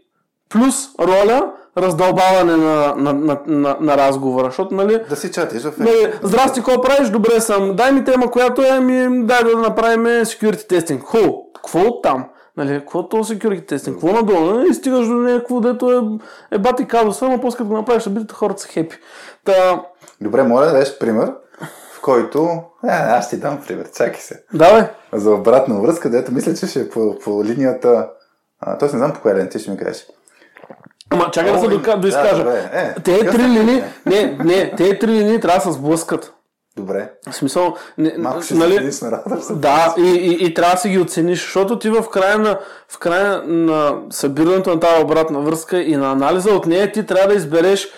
плюс 0.48 0.74
роля 1.00 1.52
раздълбаване 1.78 2.56
на, 2.56 2.94
на, 2.96 3.12
на, 3.12 3.40
на, 3.46 3.76
на 3.80 3.96
разговора, 3.96 4.44
защото, 4.44 4.74
нали, 4.74 5.00
Да 5.08 5.16
си 5.16 5.32
чатиш 5.32 5.62
в 5.62 5.78
нали, 5.78 6.12
здрасти, 6.22 6.60
какво 6.60 6.80
правиш? 6.80 7.08
Добре 7.08 7.40
съм. 7.40 7.76
Дай 7.76 7.92
ми 7.92 8.04
тема, 8.04 8.30
която 8.30 8.62
е, 8.62 8.80
ми, 8.80 9.26
дай 9.26 9.44
да 9.44 9.56
направим 9.56 10.04
security 10.04 10.72
testing. 10.72 11.00
Ху, 11.00 11.52
какво 11.54 11.80
от 11.80 12.02
там? 12.02 12.24
Нали, 12.56 12.78
какво 12.80 13.00
е 13.00 13.08
то 13.10 13.16
security 13.16 13.72
testing? 13.72 13.92
Какво 13.92 14.12
надолу? 14.12 14.40
Нали, 14.54 14.74
стигаш 14.74 15.06
до 15.06 15.14
някакво, 15.14 15.60
дето 15.60 16.18
е, 16.52 16.56
е 16.56 16.58
бати 16.58 16.86
казуса, 16.88 17.28
но 17.28 17.40
после 17.40 17.56
като 17.56 17.68
го 17.68 17.76
направиш, 17.76 18.00
ще 18.02 18.10
бидете 18.10 18.34
хората 18.34 18.62
са 18.62 18.68
хепи. 18.68 18.96
Та, 19.44 19.82
Добре, 20.20 20.42
моля 20.42 20.64
да 20.64 20.72
дадеш 20.72 20.98
пример, 20.98 21.32
в 21.92 22.00
който... 22.02 22.48
А, 22.82 23.18
аз 23.18 23.30
ти 23.30 23.36
дам 23.36 23.62
пример, 23.66 23.90
чакай 23.96 24.20
се. 24.20 24.42
давай. 24.54 24.82
За 25.12 25.30
обратна 25.30 25.80
връзка, 25.80 26.10
дето 26.10 26.32
мисля, 26.32 26.54
че 26.54 26.66
ще 26.66 26.80
е 26.80 26.88
по, 26.88 27.18
по 27.18 27.44
линията... 27.44 28.08
А, 28.60 28.78
тоест 28.78 28.94
не 28.94 28.98
знам 28.98 29.12
по 29.12 29.20
коя 29.20 29.34
линия, 29.34 29.48
ти 29.48 29.58
ще 29.58 29.70
ми 29.70 29.76
кажеш. 29.76 30.06
Ама 31.10 31.30
чакай 31.30 31.52
да 31.52 31.58
се 31.58 31.66
дока- 31.66 31.90
да, 31.90 31.96
доизкажа. 31.96 32.36
добре. 32.44 32.70
Е, 32.72 32.94
те 33.02 33.18
такъв 33.18 33.34
три 33.34 33.42
линии, 33.42 33.82
не, 34.06 34.38
не, 34.44 34.74
те 34.76 34.98
три 34.98 35.10
линии 35.10 35.40
трябва 35.40 35.58
да 35.58 35.64
се 35.64 35.72
сблъскат. 35.72 36.32
Добре. 36.76 37.10
В 37.30 37.34
смисъл, 37.34 37.76
не, 37.98 38.14
Малко 38.18 38.42
ще 38.42 38.54
нали, 38.54 38.92
се 38.92 39.10
Да, 39.54 39.94
и, 39.98 40.02
и, 40.02 40.46
и 40.46 40.54
трябва 40.54 40.74
да 40.74 40.80
си 40.80 40.88
ги 40.88 40.98
оцениш, 40.98 41.42
защото 41.42 41.78
ти 41.78 41.90
в 41.90 42.08
края 42.12 42.38
на, 42.38 42.58
в 42.88 42.98
края 42.98 43.42
на 43.46 44.00
събирането 44.10 44.74
на 44.74 44.80
тази 44.80 45.02
обратна 45.02 45.40
връзка 45.40 45.80
и 45.82 45.96
на 45.96 46.12
анализа 46.12 46.50
от 46.50 46.66
нея 46.66 46.92
ти 46.92 47.06
трябва 47.06 47.28
да 47.28 47.34
избереш 47.34 47.88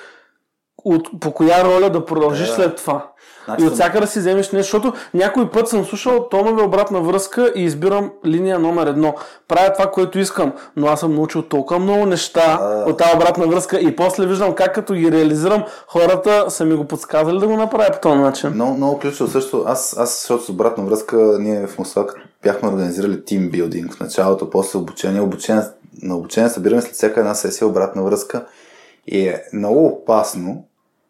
от, 0.84 1.20
по 1.20 1.32
коя 1.32 1.64
роля 1.64 1.90
да 1.90 2.04
продължиш 2.04 2.48
Да. 2.48 2.54
след 2.54 2.76
това. 2.76 3.10
Значи 3.48 3.64
и 3.64 3.66
от 3.66 3.74
всяка 3.74 4.00
да 4.00 4.06
си 4.06 4.18
вземеш 4.18 4.50
нещо, 4.50 4.76
защото 4.76 4.92
някой 5.14 5.50
път 5.50 5.68
съм 5.68 5.84
слушал 5.84 6.28
тонове 6.28 6.62
обратна 6.62 7.00
връзка 7.00 7.52
и 7.56 7.64
избирам 7.64 8.10
линия 8.26 8.58
номер 8.58 8.86
едно. 8.86 9.14
Правя 9.48 9.72
това, 9.72 9.90
което 9.90 10.18
искам, 10.18 10.52
но 10.76 10.86
аз 10.86 11.00
съм 11.00 11.14
научил 11.14 11.42
толкова 11.42 11.80
много 11.80 12.06
неща 12.06 12.58
А. 12.60 12.84
от 12.90 12.98
тази 12.98 13.16
обратна 13.16 13.46
връзка 13.46 13.80
и 13.80 13.96
после 13.96 14.26
виждам 14.26 14.54
как 14.54 14.74
като 14.74 14.94
ги 14.94 15.12
реализирам, 15.12 15.64
хората 15.86 16.50
са 16.50 16.64
ми 16.64 16.74
го 16.74 16.84
подсказали 16.84 17.38
да 17.38 17.46
го 17.46 17.56
направя 17.56 17.90
по 17.92 18.00
този 18.00 18.18
начин. 18.18 18.50
Много, 18.50 18.74
много 18.74 18.98
ключово 18.98 19.30
също. 19.30 19.64
Аз, 19.66 19.96
аз, 19.98 20.20
защото 20.20 20.44
с 20.44 20.48
обратна 20.48 20.84
връзка, 20.84 21.36
ние 21.40 21.66
в 21.66 21.78
Мусак 21.78 22.14
бяхме 22.42 22.68
организирали 22.68 23.24
тимбилдинг 23.24 23.94
в 23.94 24.00
началото, 24.00 24.50
после 24.50 24.78
обучение. 24.78 25.20
обучение 25.20 25.62
на 26.02 26.16
обучение 26.16 26.50
събираме 26.50 26.82
след 26.82 26.94
всяка 26.94 27.20
една 27.20 27.34
сесия 27.34 27.68
обратна 27.68 28.02
връзка. 28.02 28.46
И 29.06 29.20
е 29.20 29.42
много 29.52 29.86
опасно, 29.86 30.64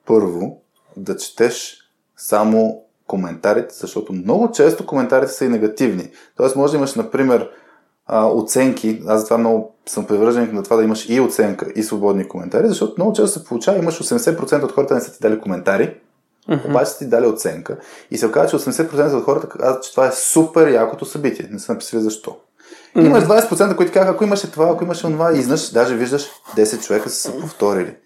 първо, 0.06 0.60
да 0.96 1.16
четеш 1.16 1.77
само 2.18 2.82
коментарите, 3.06 3.74
защото 3.74 4.12
много 4.12 4.52
често 4.52 4.86
коментарите 4.86 5.32
са 5.32 5.44
и 5.44 5.48
негативни. 5.48 6.10
Тоест, 6.36 6.56
може 6.56 6.70
да 6.70 6.76
имаш, 6.76 6.94
например, 6.94 7.50
оценки. 8.12 9.02
Аз 9.06 9.20
затова 9.20 9.38
много 9.38 9.74
съм 9.86 10.06
привърженик 10.06 10.52
на 10.52 10.62
това 10.62 10.76
да 10.76 10.84
имаш 10.84 11.08
и 11.08 11.20
оценка, 11.20 11.66
и 11.74 11.82
свободни 11.82 12.28
коментари, 12.28 12.68
защото 12.68 12.94
много 12.96 13.12
често 13.12 13.38
се 13.38 13.44
получава, 13.44 13.78
имаш 13.78 13.98
80% 13.98 14.62
от 14.62 14.72
хората 14.72 14.94
не 14.94 15.00
са 15.00 15.12
ти 15.12 15.18
дали 15.22 15.40
коментари, 15.40 15.96
обаче 16.68 16.90
са 16.90 16.98
ти 16.98 17.06
дали 17.06 17.26
оценка. 17.26 17.76
И 18.10 18.18
се 18.18 18.26
оказва, 18.26 18.58
че 18.58 18.64
80% 18.64 19.14
от 19.14 19.24
хората 19.24 19.48
казват, 19.48 19.82
че 19.82 19.90
това 19.90 20.06
е 20.06 20.12
супер 20.12 20.72
якото 20.72 21.04
събитие. 21.04 21.48
Не 21.50 21.58
са 21.58 21.72
написали 21.72 22.02
защо. 22.02 22.36
И 22.96 23.00
Имаш 23.00 23.24
20%, 23.24 23.76
които 23.76 23.92
казват, 23.92 24.14
ако 24.14 24.24
имаше 24.24 24.50
това, 24.50 24.70
ако 24.70 24.84
имаше 24.84 25.02
това, 25.02 25.32
и 25.32 25.38
изнъж, 25.38 25.70
даже 25.70 25.94
виждаш 25.94 26.28
10 26.56 26.82
човека 26.82 27.10
са 27.10 27.16
се 27.16 27.40
повторили. 27.40 27.96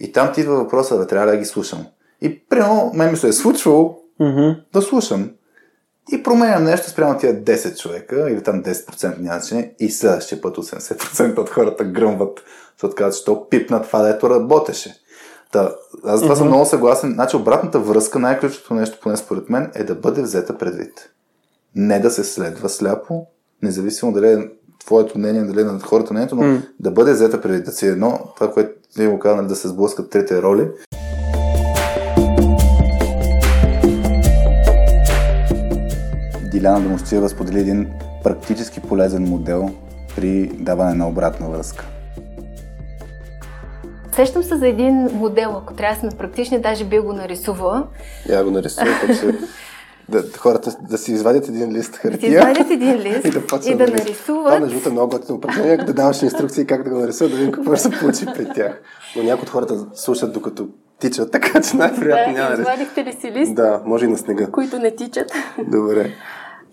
И 0.00 0.12
там 0.12 0.32
ти 0.32 0.40
идва 0.40 0.56
въпроса, 0.56 0.98
да 0.98 1.06
трябва 1.06 1.30
да 1.30 1.36
ги 1.36 1.44
слушам. 1.44 1.86
И 2.24 2.44
примерно, 2.48 2.90
мен 2.94 3.10
ми 3.10 3.16
се 3.16 3.28
е 3.28 3.32
случвало 3.32 3.98
Мгм. 4.20 4.50
да 4.72 4.82
слушам 4.82 5.30
и 6.12 6.22
променям 6.22 6.64
нещо 6.64 6.90
спрямо 6.90 7.18
тия 7.18 7.44
10 7.44 7.78
човека 7.78 8.30
или 8.30 8.42
там 8.42 8.62
10% 8.62 9.18
няма 9.18 9.40
значение 9.40 9.74
и 9.78 9.90
следващия 9.90 10.40
път 10.40 10.56
80% 10.56 11.38
от 11.38 11.50
хората 11.50 11.84
гръмват, 11.84 12.42
защото 12.72 12.94
казват, 12.94 13.18
че 13.18 13.24
то 13.24 13.48
пипна 13.48 13.82
това, 13.82 14.02
дето 14.02 14.30
работеше. 14.30 14.94
Та, 15.52 15.74
аз 16.04 16.20
това 16.20 16.36
съм 16.36 16.46
много 16.46 16.64
съгласен. 16.64 17.12
Значи 17.12 17.36
обратната 17.36 17.78
връзка, 17.78 18.18
най-ключовото 18.18 18.74
нещо, 18.74 18.98
поне 19.02 19.16
според 19.16 19.50
мен, 19.50 19.70
е 19.74 19.84
да 19.84 19.94
бъде 19.94 20.22
взета 20.22 20.58
предвид. 20.58 21.10
Не 21.74 22.00
да 22.00 22.10
се 22.10 22.24
следва 22.24 22.68
сляпо, 22.68 23.26
независимо 23.62 24.12
дали 24.12 24.26
е 24.28 24.48
твоето 24.84 25.18
мнение, 25.18 25.42
дали 25.42 25.60
е 25.60 25.64
на 25.64 25.80
хората 25.80 26.12
мнението, 26.12 26.36
но 26.36 26.42
М. 26.42 26.62
да 26.80 26.90
бъде 26.90 27.12
взета 27.12 27.40
предвид. 27.40 27.64
Да 27.64 27.72
си 27.72 27.86
едно, 27.86 28.18
това, 28.36 28.52
което 28.52 28.70
ти 28.96 29.06
го 29.06 29.18
каза, 29.18 29.36
нали, 29.36 29.46
да 29.46 29.56
се 29.56 29.68
сблъскат 29.68 30.10
трите 30.10 30.42
роли. 30.42 30.68
Диляна 36.54 36.80
Домощиева 36.80 37.28
сподели 37.28 37.60
един 37.60 37.90
практически 38.24 38.80
полезен 38.80 39.22
модел 39.22 39.70
при 40.16 40.46
даване 40.48 40.94
на 40.94 41.08
обратна 41.08 41.48
връзка. 41.48 41.84
Сещам 44.12 44.42
се 44.42 44.56
за 44.56 44.68
един 44.68 44.94
модел, 45.12 45.50
ако 45.52 45.74
трябва 45.74 45.94
да 45.94 46.00
сме 46.00 46.18
практични, 46.18 46.60
даже 46.60 46.84
би 46.84 46.98
го 46.98 47.12
нарисувала. 47.12 47.86
Я 48.28 48.44
го 48.44 48.50
нарисувам, 48.50 48.88
така 49.00 49.14
че 49.14 49.38
да, 50.08 50.24
хората 50.32 50.76
да 50.82 50.98
си 50.98 51.12
извадят 51.12 51.48
един 51.48 51.72
лист 51.72 51.92
Да 51.92 51.98
хартия. 52.00 52.20
си 52.20 52.26
извадят 52.28 52.70
един 52.70 52.96
лист 52.98 53.24
и 53.24 53.30
да, 53.30 53.38
и 53.64 53.74
да 53.74 53.86
рис- 53.86 54.26
Това 54.26 54.50
нарисуват. 54.50 54.60
между 54.60 54.68
другото 54.68 54.88
е 54.88 54.92
много 54.92 55.10
готино 55.10 55.38
упражнение, 55.38 55.76
да 55.76 55.92
даваш 55.92 56.22
инструкции 56.22 56.66
как 56.66 56.82
да 56.82 56.90
го 56.90 56.98
нарисуват, 56.98 57.30
да 57.30 57.38
видим 57.38 57.52
какво 57.52 57.76
ще 57.76 57.82
се 57.82 57.90
получи 57.92 58.26
при 58.26 58.46
тях. 58.46 58.80
Но 59.16 59.22
някои 59.22 59.42
от 59.42 59.50
хората 59.50 59.86
слушат 59.94 60.32
докато 60.32 60.68
тичат, 61.00 61.30
така 61.30 61.60
че 61.62 61.76
най-вероятно 61.76 62.32
няма 62.34 62.50
Да, 62.50 62.56
да 62.56 62.62
извадихте 62.62 63.04
ли 63.04 63.12
си 63.12 63.32
лист, 63.32 63.54
Да, 63.54 63.82
може 63.84 64.04
и 64.04 64.08
на 64.08 64.18
снега. 64.18 64.46
които 64.46 64.78
не 64.78 64.90
тичат? 64.92 65.32
Добре. 65.66 66.10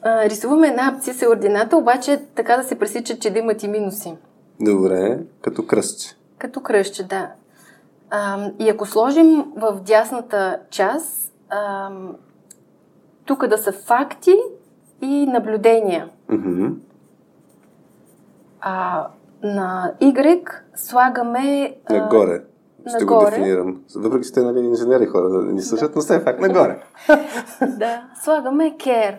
А, 0.03 0.29
рисуваме 0.29 0.67
една 0.67 0.87
абсциса 0.87 1.29
ордината, 1.29 1.77
обаче 1.77 2.21
така 2.35 2.57
да 2.57 2.63
се 2.63 2.79
пресичат, 2.79 3.21
че 3.21 3.29
да 3.29 3.39
имат 3.39 3.63
и 3.63 3.67
минуси. 3.67 4.17
Добре, 4.61 5.19
като 5.41 5.65
кръстче. 5.65 6.15
Като 6.37 6.61
кръща, 6.61 7.03
да. 7.03 7.31
А, 8.09 8.49
и 8.59 8.69
ако 8.69 8.85
сложим 8.85 9.45
в 9.55 9.79
дясната 9.85 10.59
част, 10.69 11.33
а, 11.49 11.89
тук 13.25 13.47
да 13.47 13.57
са 13.57 13.71
факти 13.71 14.35
и 15.01 15.25
наблюдения. 15.25 16.09
Мгм. 16.29 16.67
А 18.61 19.07
на 19.43 19.93
Y 20.01 20.45
слагаме... 20.75 21.75
а, 21.85 21.93
Нагоре. 21.93 22.41
Ще 22.95 23.05
го 23.05 23.13
нагоре. 23.13 23.29
дефинирам. 23.29 23.81
Въпреки 23.95 24.23
сте 24.27 24.41
нали, 24.41 24.59
инженери 24.59 25.05
хора 25.05 25.29
да 25.29 25.41
ни 25.41 25.61
слушат, 25.61 25.95
но 25.95 26.01
все 26.01 26.25
пак 26.25 26.39
нагоре. 26.41 26.83
Да, 27.77 28.03
слагаме 28.23 28.77
care. 28.77 29.15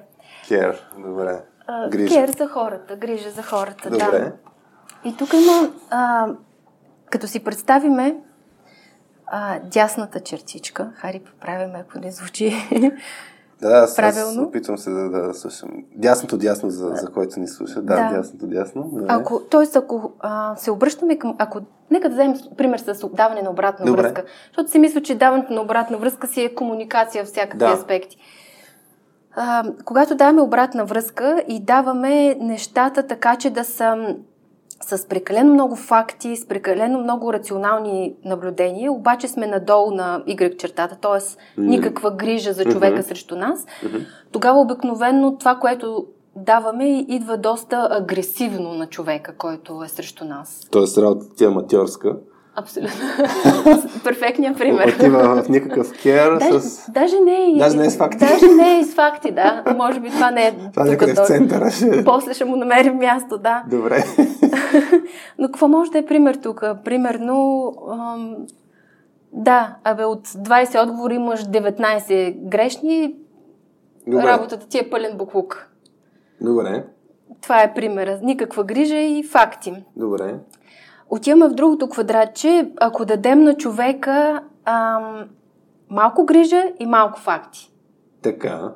Care. 0.49 0.77
Добре. 0.99 1.41
Грижа. 1.91 2.15
Care 2.15 2.39
за 2.39 2.47
хората, 2.49 2.97
грижа 2.97 3.31
за 3.31 3.43
хората, 3.43 3.91
да. 3.91 4.05
Добре. 4.05 4.33
И 5.05 5.17
тук 5.17 5.33
има, 5.33 5.71
а, 5.91 6.27
като 7.11 7.27
си 7.27 7.45
представиме 7.45 8.17
а, 9.27 9.59
дясната 9.61 10.21
чертичка, 10.21 10.91
Хари, 10.95 11.21
поправяме, 11.21 11.85
ако 11.89 11.99
не 11.99 12.11
звучи. 12.13 12.55
Да, 13.61 13.69
да, 13.69 13.77
аз, 13.77 13.91
аз 13.91 13.97
Правилно. 13.97 14.43
опитвам 14.43 14.79
се 14.79 14.91
да, 14.91 15.09
да 15.09 15.35
слушам. 15.35 15.71
Дясното 15.95 16.37
дясно, 16.39 16.71
за, 16.71 16.89
за 16.89 17.07
който 17.13 17.41
ни 17.41 17.49
слуша. 17.49 17.83
Да, 17.83 17.95
Да. 18.09 18.17
дясното 18.17 18.47
дясно. 18.47 18.83
Добре. 18.83 19.07
Ако, 19.09 19.41
тоест, 19.41 19.77
ако 19.77 20.13
а, 20.21 20.57
се 20.57 20.71
обръщаме 20.71 21.19
към... 21.19 21.35
Ако, 21.39 21.61
нека 21.91 22.09
да 22.09 22.15
вземем 22.15 22.37
пример 22.57 22.79
с 22.79 23.09
даване 23.09 23.43
на 23.43 23.51
обратна 23.51 23.87
Добре. 23.87 24.03
връзка. 24.03 24.25
Защото 24.47 24.71
си 24.71 24.79
мисля, 24.79 25.03
че 25.03 25.15
даването 25.15 25.53
на 25.53 25.61
обратна 25.63 25.99
връзка 25.99 26.27
си 26.27 26.43
е 26.43 26.55
комуникация 26.55 27.25
в 27.25 27.29
всякакви 27.29 27.59
Да. 27.59 27.73
аспекти. 27.73 28.17
А, 29.37 29.65
когато 29.85 30.15
даваме 30.15 30.43
обратна 30.43 30.85
връзка 30.85 31.45
и 31.49 31.61
даваме 31.61 32.35
нещата 32.35 33.07
така, 33.07 33.37
че 33.37 33.51
да 33.51 33.65
са 33.65 34.17
с 34.85 35.09
прекалено 35.09 35.55
много 35.55 35.77
факти, 35.77 36.37
с 36.37 36.49
прекалено 36.49 36.99
много 36.99 37.33
рационални 37.33 38.15
наблюдения, 38.25 38.93
обаче 38.93 39.29
сме 39.29 39.47
надолу 39.47 39.91
на 39.91 40.23
Y 40.29 40.57
чертата, 40.57 40.97
т.е. 40.97 41.21
никаква 41.61 42.11
грижа 42.11 42.53
за 42.53 42.65
човека 42.65 42.97
Мгм. 42.97 43.03
срещу 43.03 43.37
нас, 43.37 43.67
тогава 44.33 44.61
обикновенно 44.61 45.39
това, 45.39 45.55
което 45.55 46.07
даваме, 46.37 47.05
идва 47.09 47.37
доста 47.37 47.89
агресивно 47.91 48.75
на 48.75 48.87
човека, 48.87 49.35
който 49.37 49.83
е 49.85 49.89
срещу 49.89 50.25
нас. 50.25 50.61
Тоест 50.71 50.99
работата 50.99 51.35
ти 51.35 51.45
е 51.45 51.47
аматьорска. 51.47 52.17
Абсолютно. 52.57 53.01
Перфектният 54.05 54.59
пример. 54.59 54.89
Отива 54.89 55.43
в 55.43 55.49
никакъв 55.49 55.93
кер 56.03 56.39
Даже, 56.39 56.61
с... 56.61 56.91
даже, 56.91 57.21
не 57.21 57.35
е, 57.35 57.59
Даже 57.59 57.77
не 57.77 57.87
е 57.87 57.91
с 57.91 57.97
факти. 57.97 58.19
Даже 58.19 58.47
не 58.47 58.79
е 58.79 58.85
с 58.85 58.95
факти, 58.95 59.31
да. 59.31 59.65
Може 59.77 60.01
би 60.01 60.11
това 60.11 60.31
не 60.31 60.47
е 60.47 60.55
Това 60.73 60.85
някъде 60.85 61.15
в 61.15 61.27
центъра 61.27 61.71
ще... 61.71 62.05
После 62.05 62.35
ще 62.35 62.45
му 62.45 62.57
намерим 62.57 62.97
място, 62.97 63.39
да. 63.39 63.65
Добре. 63.71 64.05
Но 65.39 65.47
какво 65.47 65.69
може 65.69 65.91
да 65.91 65.99
е 65.99 66.07
пример 66.07 66.35
тук? 66.35 66.65
Примерно, 66.85 67.73
ам, 67.91 68.37
да, 69.33 69.77
абе 69.85 70.05
от 70.05 70.29
20 70.29 70.83
отговори 70.83 71.15
имаш 71.15 71.45
19 71.45 72.49
грешни, 72.49 73.15
Добре. 74.07 74.27
работата 74.27 74.69
ти 74.69 74.79
е 74.79 74.91
пълен 74.91 75.17
буклук. 75.17 75.69
Добре. 76.41 76.85
Това 77.41 77.63
е 77.63 77.75
примера. 77.75 78.19
Никаква 78.23 78.65
грижа 78.65 78.97
и 78.97 79.23
факти. 79.23 79.75
Добре. 79.97 80.35
Отиваме 81.14 81.48
в 81.48 81.55
другото 81.55 81.88
квадратче, 81.88 82.70
ако 82.81 83.05
дадем 83.05 83.40
на 83.40 83.55
човека 83.55 84.42
ам, 84.64 85.25
малко 85.90 86.25
грижа 86.25 86.64
и 86.81 86.87
малко 86.87 87.20
факти. 87.20 87.72
Така. 88.22 88.72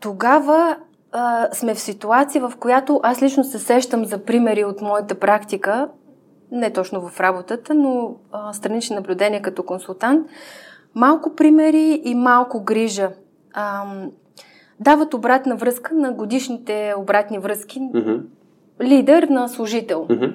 Тогава 0.00 0.76
а, 1.12 1.48
сме 1.52 1.74
в 1.74 1.80
ситуация, 1.80 2.48
в 2.48 2.56
която 2.56 3.00
аз 3.02 3.22
лично 3.22 3.44
се 3.44 3.58
сещам 3.58 4.04
за 4.04 4.24
примери 4.24 4.64
от 4.64 4.80
моята 4.80 5.14
практика, 5.14 5.88
не 6.52 6.72
точно 6.72 7.08
в 7.08 7.20
работата, 7.20 7.74
но 7.74 8.16
а, 8.32 8.52
странични 8.52 8.96
наблюдения 8.96 9.42
като 9.42 9.62
консултант. 9.62 10.26
Малко 10.94 11.34
примери 11.34 12.02
и 12.04 12.14
малко 12.14 12.64
грижа. 12.64 13.10
Ам, 13.52 14.10
дават 14.80 15.14
обратна 15.14 15.56
връзка 15.56 15.94
на 15.94 16.12
годишните 16.12 16.94
обратни 16.98 17.38
връзки. 17.38 17.80
Мгм. 17.80 18.16
Лидер 18.82 19.22
на 19.22 19.48
служител. 19.48 20.06
Мгм. 20.10 20.26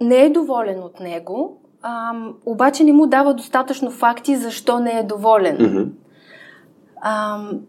Не 0.00 0.24
е 0.24 0.30
доволен 0.30 0.82
от 0.82 1.00
него, 1.00 1.60
ам, 1.82 2.34
обаче 2.46 2.84
не 2.84 2.92
му 2.92 3.06
дава 3.06 3.34
достатъчно 3.34 3.90
факти 3.90 4.36
защо 4.36 4.78
не 4.78 4.98
е 4.98 5.02
доволен. 5.02 5.56
Мгм. 5.60 5.90
Ам, 7.02 7.60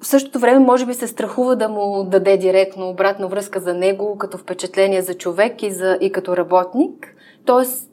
в 0.00 0.06
същото 0.06 0.38
време 0.38 0.58
може 0.58 0.86
би 0.86 0.94
се 0.94 1.06
страхува 1.06 1.56
да 1.56 1.68
му 1.68 2.04
даде 2.04 2.36
директно 2.36 2.88
обратна 2.88 3.28
връзка 3.28 3.60
за 3.60 3.74
него, 3.74 4.18
като 4.18 4.38
впечатление 4.38 5.02
за 5.02 5.14
човек 5.14 5.62
и, 5.62 5.70
за, 5.70 5.98
и 6.00 6.12
като 6.12 6.36
работник. 6.36 7.14
Тоест 7.44 7.90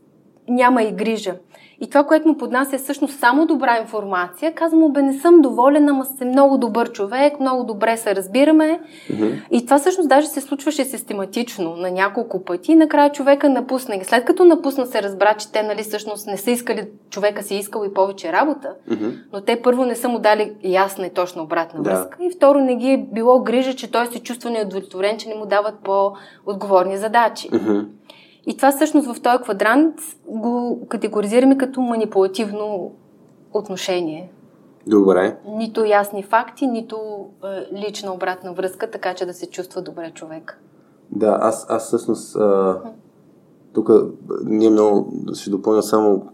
няма 0.48 0.84
и 0.84 0.92
грижа. 0.92 1.36
И 1.82 1.90
това, 1.90 2.04
което 2.04 2.28
му 2.28 2.38
поднася 2.38 2.76
е 2.76 2.80
всъщност 2.80 3.20
само 3.20 3.46
добра 3.46 3.78
информация. 3.80 4.54
Казвам 4.54 4.80
му, 4.82 4.90
бе, 4.90 5.02
не 5.02 5.14
съм 5.14 5.42
доволен, 5.42 5.90
ама 5.90 6.06
сте 6.06 6.26
много 6.26 6.58
добър 6.58 6.92
човек, 6.92 7.40
много 7.40 7.64
добре 7.64 7.98
се 7.98 8.16
разбираме. 8.16 8.80
Мгм. 9.14 9.28
И 9.52 9.66
това 9.66 9.80
всъщност 9.80 10.10
даже 10.10 10.28
се 10.28 10.42
случваше 10.42 10.86
систематично 10.86 11.76
на 11.76 11.92
няколко 11.92 12.44
пъти. 12.44 12.72
И 12.72 12.76
накрая 12.76 13.12
човека 13.12 13.50
напусна. 13.50 13.96
И 13.96 14.04
след 14.04 14.26
като 14.26 14.46
напусна 14.46 14.86
се 14.86 15.04
разбра, 15.04 15.34
че 15.34 15.52
те 15.52 15.64
нали, 15.64 15.84
всъщност 15.84 16.28
не 16.28 16.38
са 16.38 16.52
искали, 16.52 16.88
човека 17.10 17.44
си 17.44 17.56
е 17.56 17.60
искал 17.60 17.86
и 17.86 17.94
повече 17.94 18.34
работа, 18.34 18.74
Мгм. 18.92 19.10
но 19.34 19.42
те 19.42 19.62
първо 19.62 19.86
не 19.86 19.96
са 19.96 20.10
му 20.10 20.20
дали 20.20 20.54
ясна 20.64 21.06
и 21.08 21.14
точна 21.14 21.44
обратна 21.44 21.84
Да. 21.84 21.90
връзка. 21.90 22.18
И 22.22 22.32
второ 22.36 22.60
не 22.60 22.76
ги 22.76 22.92
е 22.92 23.06
било 23.14 23.40
грижа, 23.40 23.74
че 23.74 23.92
той 23.92 24.06
се 24.06 24.20
чувства 24.20 24.50
неудовлетворен, 24.50 25.18
че 25.18 25.30
не 25.30 25.36
му 25.36 25.46
дават 25.46 25.76
по-отговорни 25.84 26.98
задачи. 26.98 27.50
Мгм. 27.54 27.80
И 28.48 28.58
това 28.58 28.72
всъщност 28.72 29.08
в 29.08 29.22
този 29.22 29.44
квадрант 29.44 29.96
го 30.28 30.86
категоризираме 30.90 31.58
като 31.58 31.82
манипулативно 31.82 32.92
отношение. 33.54 34.32
Добре. 34.88 35.38
Нито 35.48 35.86
ясни 35.86 36.24
факти, 36.24 36.68
нито 36.68 36.98
е, 37.44 37.76
лична 37.76 38.14
обратна 38.14 38.54
връзка, 38.54 38.92
така 38.92 39.14
че 39.14 39.26
да 39.26 39.34
се 39.34 39.50
чувства 39.50 39.82
добре 39.82 40.12
човек. 40.12 40.62
Да, 41.12 41.38
аз, 41.42 41.66
аз 41.70 41.86
всъщност 41.88 42.36
а, 42.36 42.80
тук 43.74 43.90
ние 44.46 44.70
много 44.70 45.14
ще 45.34 45.50
допълня 45.50 45.84
само 45.84 46.26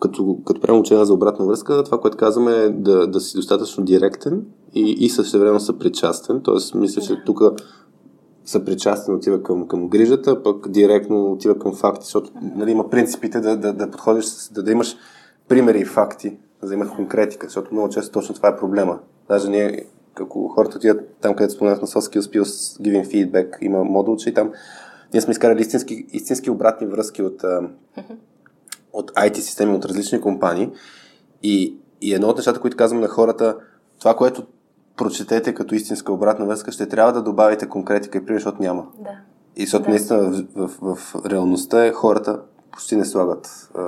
като, 0.00 0.38
като 0.46 0.60
правим 0.60 0.80
учение 0.80 1.04
за 1.04 1.14
обратна 1.14 1.46
връзка, 1.46 1.84
това, 1.84 2.00
което 2.00 2.16
казваме 2.16 2.52
е 2.52 2.68
да, 2.68 3.06
да 3.06 3.20
си 3.20 3.36
достатъчно 3.36 3.84
директен 3.84 4.46
и, 4.74 4.80
и 4.80 5.08
същевременно 5.08 5.60
съпричастен. 5.60 6.40
Тоест, 6.42 6.74
мисля, 6.74 7.02
че 7.02 7.22
тук 7.26 7.40
съпричастен 8.44 9.14
отива 9.14 9.42
към, 9.42 9.68
към 9.68 9.88
грижата, 9.88 10.42
пък 10.42 10.70
директно 10.70 11.32
отива 11.32 11.58
към 11.58 11.74
факти, 11.74 12.04
защото 12.04 12.30
нали, 12.42 12.70
има 12.70 12.90
принципите 12.90 13.40
да, 13.40 13.56
да, 13.56 13.72
да 13.72 13.90
подходиш, 13.90 14.24
с- 14.24 14.52
да, 14.52 14.62
да 14.62 14.72
имаш 14.72 14.96
примери 15.48 15.78
и 15.80 15.84
факти, 15.84 16.36
да 16.62 16.74
имаш 16.74 16.88
конкретика, 16.88 17.46
защото 17.46 17.74
много 17.74 17.88
често 17.88 18.12
точно 18.12 18.34
това 18.34 18.48
е 18.48 18.56
проблема. 18.56 18.98
Даже 19.28 19.50
ние, 19.50 19.84
ако 20.20 20.48
хората 20.48 20.76
отидат 20.76 21.16
там, 21.20 21.34
където 21.34 21.54
споменах 21.54 21.80
на 21.80 21.86
Soft 21.86 22.18
Skills 22.18 22.38
Pills, 22.40 22.80
Giving 22.82 23.06
Feedback, 23.06 23.58
има 23.60 23.84
модулче 23.84 24.28
и 24.30 24.34
там 24.34 24.52
ние 25.12 25.20
сме 25.20 25.32
изкарали 25.32 25.60
истински, 25.60 26.06
истински 26.12 26.50
обратни 26.50 26.86
връзки 26.86 27.22
от, 27.22 27.42
от 28.92 29.10
IT 29.10 29.34
системи, 29.34 29.74
от 29.74 29.84
различни 29.84 30.20
компании 30.20 30.70
и, 31.42 31.76
и 32.00 32.14
едно 32.14 32.28
от 32.28 32.36
нещата, 32.36 32.60
които 32.60 32.76
казвам 32.76 33.00
на 33.00 33.08
хората, 33.08 33.56
това, 34.00 34.16
което 34.16 34.46
прочетете 34.96 35.54
като 35.54 35.74
истинска 35.74 36.12
обратна 36.12 36.46
връзка, 36.46 36.72
ще 36.72 36.88
трябва 36.88 37.12
да 37.12 37.22
добавите 37.22 37.68
конкретика 37.68 38.18
и 38.18 38.24
пример, 38.26 38.40
защото 38.40 38.62
няма. 38.62 38.86
Да. 38.98 39.10
И 39.56 39.60
защото 39.60 39.84
Да. 39.84 39.90
наистина 39.90 40.44
в, 40.56 40.70
в, 40.82 40.94
в 40.96 41.26
реалността 41.26 41.86
е, 41.86 41.92
хората 41.92 42.40
почти 42.72 42.96
не 42.96 43.04
слагат 43.04 43.70
а, 43.74 43.80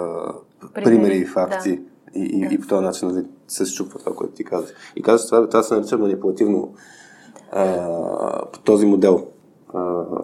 Примери, 0.74 0.84
примери 0.84 1.16
и 1.16 1.24
факти. 1.26 1.80
И, 2.14 2.20
и, 2.24 2.48
Да. 2.48 2.54
и 2.54 2.60
по 2.60 2.66
този 2.66 2.84
начин 2.84 3.08
нали, 3.08 3.24
се 3.48 3.66
счупва 3.66 3.98
това, 3.98 4.12
което 4.16 4.34
ти 4.34 4.44
казваш. 4.44 4.70
И 4.96 5.02
казваш, 5.02 5.26
това, 5.26 5.48
това 5.48 5.62
се 5.62 5.74
нарича 5.74 5.98
манипулативно 5.98 6.72
а, 7.52 8.46
по 8.52 8.58
този 8.58 8.86
модел. 8.86 9.26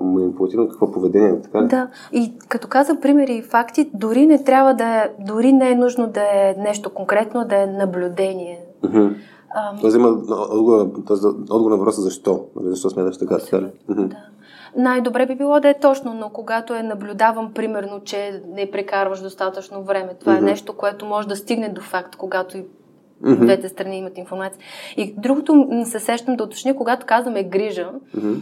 Манипулативно 0.00 0.68
какво 0.68 0.92
поведение, 0.92 1.40
така 1.42 1.62
ли? 1.62 1.66
Да, 1.68 1.88
и 2.12 2.32
като 2.48 2.68
каза 2.68 3.00
примери 3.00 3.34
и 3.34 3.42
факти, 3.42 3.90
дори 3.94 4.26
не 4.26 4.44
трябва 4.44 4.74
да 4.74 4.84
е, 4.84 5.10
дори 5.26 5.52
не 5.52 5.70
е 5.70 5.74
нужно 5.74 6.06
да 6.06 6.20
е 6.20 6.54
нещо 6.58 6.90
конкретно, 6.90 7.44
да 7.44 7.62
е 7.62 7.66
наблюдение. 7.66 8.60
Мгм. 8.84 9.08
Ам, 9.54 9.78
Тоест 9.80 9.96
има 9.96 10.08
отговор, 10.08 10.90
тоест, 11.06 11.24
отговор 11.24 11.70
на 11.70 11.76
въпроса 11.76 12.00
защо. 12.00 12.44
Нали, 12.56 12.68
Защо 12.70 12.90
смяташ 12.90 13.18
така? 13.18 13.60
ли? 13.60 13.70
Мгм. 13.88 14.04
Най-добре 14.76 15.26
би 15.26 15.34
било 15.34 15.60
да 15.60 15.68
е 15.68 15.80
точно, 15.80 16.14
но 16.14 16.28
когато 16.28 16.74
е 16.74 16.82
наблюдавам, 16.82 17.52
примерно, 17.54 18.00
че 18.00 18.42
не 18.48 18.70
прекарваш 18.70 19.20
достатъчно 19.20 19.82
време, 19.82 20.14
това 20.20 20.32
Мгм. 20.32 20.46
е 20.46 20.50
нещо, 20.50 20.76
което 20.76 21.06
може 21.06 21.28
да 21.28 21.36
стигне 21.36 21.68
до 21.68 21.80
факт, 21.80 22.16
когато 22.16 22.58
и 22.58 22.64
Мгм. 23.22 23.44
двете 23.44 23.68
страни 23.68 23.98
имат 23.98 24.18
информация. 24.18 24.60
И 24.96 25.14
другото 25.18 25.68
се 25.84 25.98
сещам 25.98 26.36
да 26.36 26.44
уточня, 26.44 26.76
когато 26.76 27.06
казваме 27.06 27.44
грижа, 27.44 27.90
Мгм. 28.16 28.32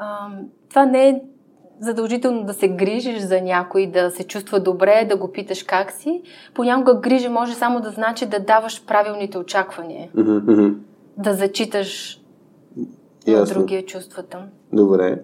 ам, 0.00 0.38
това 0.70 0.86
не 0.86 1.08
е 1.08 1.20
задължително 1.84 2.44
да 2.44 2.54
се 2.54 2.68
грижиш 2.68 3.18
за 3.18 3.40
някой, 3.40 3.86
да 3.86 4.10
се 4.10 4.24
чувства 4.24 4.60
добре, 4.60 5.06
да 5.08 5.16
го 5.16 5.32
питаш 5.32 5.62
как 5.62 5.92
си. 5.92 6.22
Понякога 6.54 6.94
грижа 6.94 7.30
може 7.30 7.54
само 7.54 7.80
да 7.80 7.90
значи 7.90 8.26
да 8.26 8.40
даваш 8.40 8.86
правилните 8.86 9.38
очаквания, 9.38 10.08
да 11.16 11.34
зачиташ 11.34 12.20
на 13.26 13.32
Ясно. 13.32 13.54
другия 13.54 13.86
чувствата. 13.86 14.38
Добре. 14.72 15.22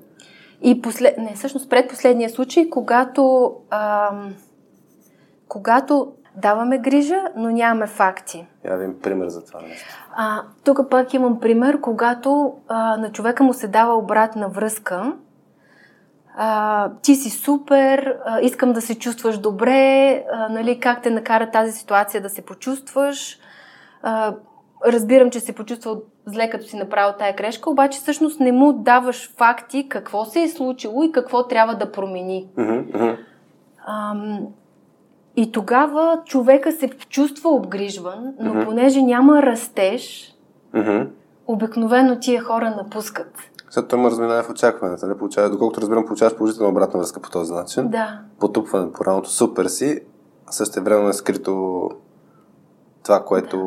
И 0.62 0.82
послед... 0.82 1.18
не, 1.18 1.32
всъщност 1.34 1.70
предпоследния 1.70 2.30
случай, 2.30 2.70
когато, 2.70 3.52
ам, 3.70 4.34
когато 5.48 6.12
даваме 6.36 6.78
грижа, 6.78 7.24
но 7.36 7.50
нямаме 7.50 7.86
факти. 7.86 8.46
Я 8.64 8.84
им 8.84 9.00
пример 9.02 9.28
за 9.28 9.44
това 9.44 9.60
нещо. 9.60 9.88
А, 10.16 10.42
тук 10.64 10.90
пак 10.90 11.14
имам 11.14 11.40
пример, 11.40 11.80
когато 11.80 12.54
а, 12.68 12.96
на 12.96 13.12
човека 13.12 13.44
му 13.44 13.54
се 13.54 13.68
дава 13.68 13.94
обратна 13.94 14.48
връзка. 14.48 15.12
А, 16.36 16.90
ти 17.02 17.14
си 17.14 17.30
супер, 17.30 18.16
а, 18.26 18.40
искам 18.40 18.72
да 18.72 18.80
се 18.80 18.98
чувстваш 18.98 19.38
добре, 19.38 20.24
а, 20.32 20.48
нали, 20.48 20.80
как 20.80 21.02
те 21.02 21.10
накара 21.10 21.50
тази 21.50 21.72
ситуация 21.72 22.20
да 22.20 22.28
се 22.28 22.42
почувстваш. 22.42 23.38
А, 24.02 24.34
разбирам, 24.86 25.30
че 25.30 25.40
се 25.40 25.52
почувствал 25.52 26.02
зле, 26.26 26.50
като 26.50 26.66
си 26.66 26.76
направил 26.76 27.14
тая 27.18 27.34
грешка, 27.34 27.70
обаче 27.70 27.98
всъщност 27.98 28.40
не 28.40 28.52
му 28.52 28.72
даваш 28.72 29.32
факти 29.36 29.88
какво 29.88 30.24
се 30.24 30.42
е 30.42 30.48
случило 30.48 31.02
и 31.02 31.12
какво 31.12 31.46
трябва 31.48 31.74
да 31.74 31.92
промени. 31.92 32.48
Ам, 33.86 34.38
и 35.36 35.52
тогава 35.52 36.20
човека 36.24 36.72
се 36.72 36.88
чувства 36.88 37.50
обгрижван, 37.50 38.34
но 38.40 38.54
Мгм. 38.54 38.64
понеже 38.64 39.02
няма 39.02 39.42
растеж, 39.42 40.34
Мгм. 40.74 41.02
обикновено 41.46 42.18
тия 42.20 42.42
хора 42.42 42.74
напускат. 42.76 43.49
След 43.70 43.88
това 43.88 43.98
има 44.00 44.11
разминаване 44.11 44.42
в 44.42 44.50
очакването. 44.50 45.06
Нали? 45.06 45.18
Получава, 45.18 45.50
доколкото 45.50 45.80
разбирам, 45.80 46.06
получаваш 46.06 46.37
положителна 46.37 46.70
обратна 46.70 47.00
връзка 47.00 47.20
по 47.20 47.30
този 47.30 47.52
начин. 47.52 47.88
Да. 47.88 48.20
Потупване 48.40 48.92
по 48.92 49.04
раното 49.04 49.30
супер 49.30 49.66
си, 49.66 50.00
а 50.46 50.52
също 50.52 50.83
време 50.83 51.09
е 51.09 51.12
скрито 51.12 51.88
това, 53.04 53.24
което 53.24 53.59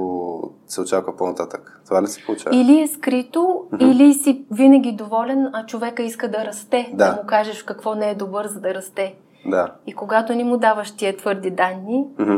се 0.68 0.82
очаква 0.82 1.18
по-нататък. 1.18 1.82
Това 1.86 2.02
ли 2.02 2.08
се 2.08 2.26
получава? 2.26 2.56
Или 2.56 2.82
е 2.82 2.88
скрито, 2.88 3.63
Мгм. 3.72 3.86
или 3.86 4.13
си 4.13 4.46
винаги 4.52 4.92
доволен, 4.92 5.50
а 5.54 5.66
човека 5.66 6.04
иска 6.04 6.32
да 6.32 6.46
расте. 6.46 6.92
Да. 6.94 7.10
да 7.10 7.22
му 7.22 7.28
кажеш 7.28 7.63
какво 7.63 7.96
не 7.96 8.10
е 8.10 8.16
добър, 8.16 8.48
за 8.48 8.60
да 8.60 8.74
расте. 8.74 9.16
Да. 9.46 9.76
И 9.88 9.94
когато 9.94 10.36
не 10.36 10.44
му 10.44 10.58
даваш 10.58 10.92
тия 10.92 11.18
твърди 11.18 11.52
данни, 11.52 12.06
Мгм. 12.20 12.36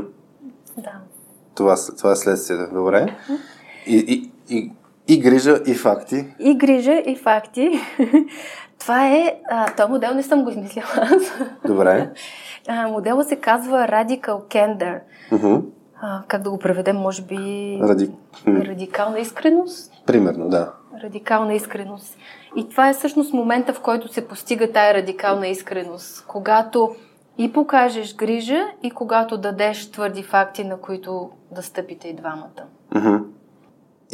да. 0.77 0.91
Това, 1.55 1.75
това 1.97 2.11
е 2.11 2.15
следствието. 2.15 2.73
Добре. 2.73 3.15
И, 3.87 3.97
и, 3.97 4.31
и, 4.55 4.71
и 5.07 5.19
грижа, 5.19 5.59
и 5.65 5.73
факти. 5.73 6.25
И 6.39 6.57
грижа, 6.57 6.93
и 6.93 7.15
факти. 7.15 7.79
Това 8.79 9.07
е... 9.07 9.39
А, 9.49 9.75
този 9.75 9.91
модел 9.91 10.13
не 10.13 10.23
съм 10.23 10.43
го 10.43 10.49
измислила 10.49 10.87
аз. 10.95 11.33
Добре. 11.67 12.09
А, 12.67 12.87
модела 12.87 13.23
се 13.23 13.35
казва 13.35 13.77
Radical 13.77 14.47
Candor. 14.49 14.99
Мгм. 15.31 15.55
А, 16.01 16.23
как 16.27 16.41
да 16.41 16.49
го 16.49 16.59
преведем, 16.59 16.97
може 16.97 17.21
би... 17.21 17.79
Ради... 17.83 18.11
Радикална 18.47 19.19
искреност. 19.19 19.93
Примерно, 20.05 20.49
да. 20.49 20.73
Радикална 21.03 21.53
искреност. 21.53 22.17
И 22.55 22.69
това 22.69 22.89
е 22.89 22.93
всъщност 22.93 23.33
момента, 23.33 23.73
в 23.73 23.81
който 23.81 24.13
се 24.13 24.27
постига 24.27 24.71
тая 24.71 24.93
радикална 24.93 25.47
искреност. 25.47 26.25
Когато 26.27 26.95
и 27.37 27.53
покажеш 27.53 28.15
грижа, 28.15 28.65
и 28.83 28.91
когато 28.91 29.37
дадеш 29.37 29.91
твърди 29.91 30.23
факти, 30.23 30.63
на 30.63 30.77
които 30.77 31.29
да 31.51 31.63
стъпите 31.63 32.07
и 32.07 32.15
двамата. 32.15 32.63
Мгм. 32.95 33.15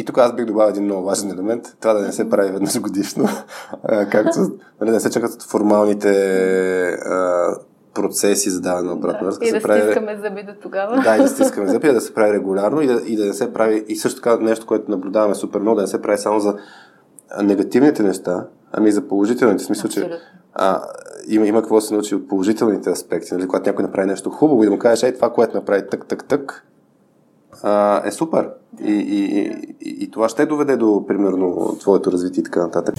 И 0.02 0.06
тук 0.06 0.18
аз 0.18 0.36
бих 0.36 0.46
добавил 0.46 0.70
един 0.70 0.84
много 0.84 1.06
важен 1.06 1.32
елемент. 1.32 1.64
Това 1.80 1.94
да 1.94 2.02
не 2.02 2.12
се 2.12 2.30
прави 2.30 2.52
веднъж 2.52 2.80
годишно. 2.80 3.28
Както 4.12 4.40
нали, 4.40 4.90
да 4.90 4.92
не 4.92 5.00
се 5.00 5.10
чакат 5.10 5.44
формалните 5.44 6.12
процеси 7.94 8.50
за 8.50 8.62
даване 8.62 8.88
на 8.88 8.94
обратна 8.94 9.28
връзка. 9.28 9.46
и 9.46 9.48
се 9.48 9.56
да 9.56 9.62
прави... 9.62 9.82
стискаме 9.82 10.20
зъби 10.24 10.44
до 10.44 10.54
тогава. 10.62 11.02
Да, 11.02 11.16
и 11.16 11.22
да 11.22 11.28
стискаме 11.28 11.68
зъби, 11.68 11.94
да 11.94 12.02
се 12.02 12.14
прави 12.14 12.34
регулярно 12.34 12.82
и 12.82 12.88
да, 12.88 13.02
и 13.06 13.16
да 13.16 13.26
не 13.26 13.34
се 13.34 13.54
прави. 13.54 13.86
И 13.88 13.96
също 13.96 14.22
така 14.22 14.44
нещо, 14.44 14.66
което 14.66 14.92
наблюдаваме 14.92 15.36
супер 15.36 15.60
много, 15.60 15.76
да 15.76 15.82
не 15.82 15.88
се 15.88 16.02
прави 16.02 16.18
само 16.18 16.40
за 16.40 16.56
негативните 17.44 18.04
неща, 18.04 18.48
ами 18.72 18.90
и 18.90 18.92
за 18.92 19.08
положителните. 19.08 19.64
В 19.64 19.66
смисъл, 19.66 19.90
че 19.90 20.20
а, 20.54 20.82
има, 21.28 21.48
има 21.48 21.62
какво 21.62 21.76
да 21.76 21.82
се 21.82 21.94
научи 21.94 22.16
от 22.16 22.28
положителните 22.28 22.90
аспекти. 22.90 23.34
Нали? 23.34 23.48
Когато 23.48 23.70
някой 23.70 23.84
направи 23.84 24.08
нещо 24.08 24.30
хубаво 24.30 24.64
и 24.64 24.66
да 24.66 24.72
му 24.72 24.80
кажеш, 24.80 25.04
ей, 25.04 25.16
това, 25.16 25.34
което 25.34 25.58
направи 25.58 25.88
тък, 25.90 26.06
тък, 26.06 26.24
тък, 26.26 26.66
а, 27.64 28.02
е 28.08 28.12
супер. 28.12 28.50
И, 28.84 28.92
и, 28.92 29.42
и, 29.82 30.04
и, 30.04 30.12
това 30.12 30.30
ще 30.30 30.46
доведе 30.46 30.78
до, 30.78 31.06
примерно, 31.08 31.78
твоето 31.80 32.12
развитие 32.12 32.42
и 32.42 32.44
така 32.44 32.60
нататък. 32.60 32.96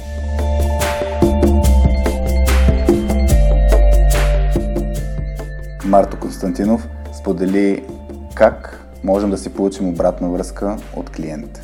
Марто 5.86 6.20
Константинов 6.20 6.88
сподели 7.20 7.86
как 8.34 8.86
можем 9.04 9.30
да 9.30 9.38
си 9.38 9.54
получим 9.54 9.88
обратна 9.88 10.30
връзка 10.30 10.76
от 10.96 11.10
клиент. 11.10 11.60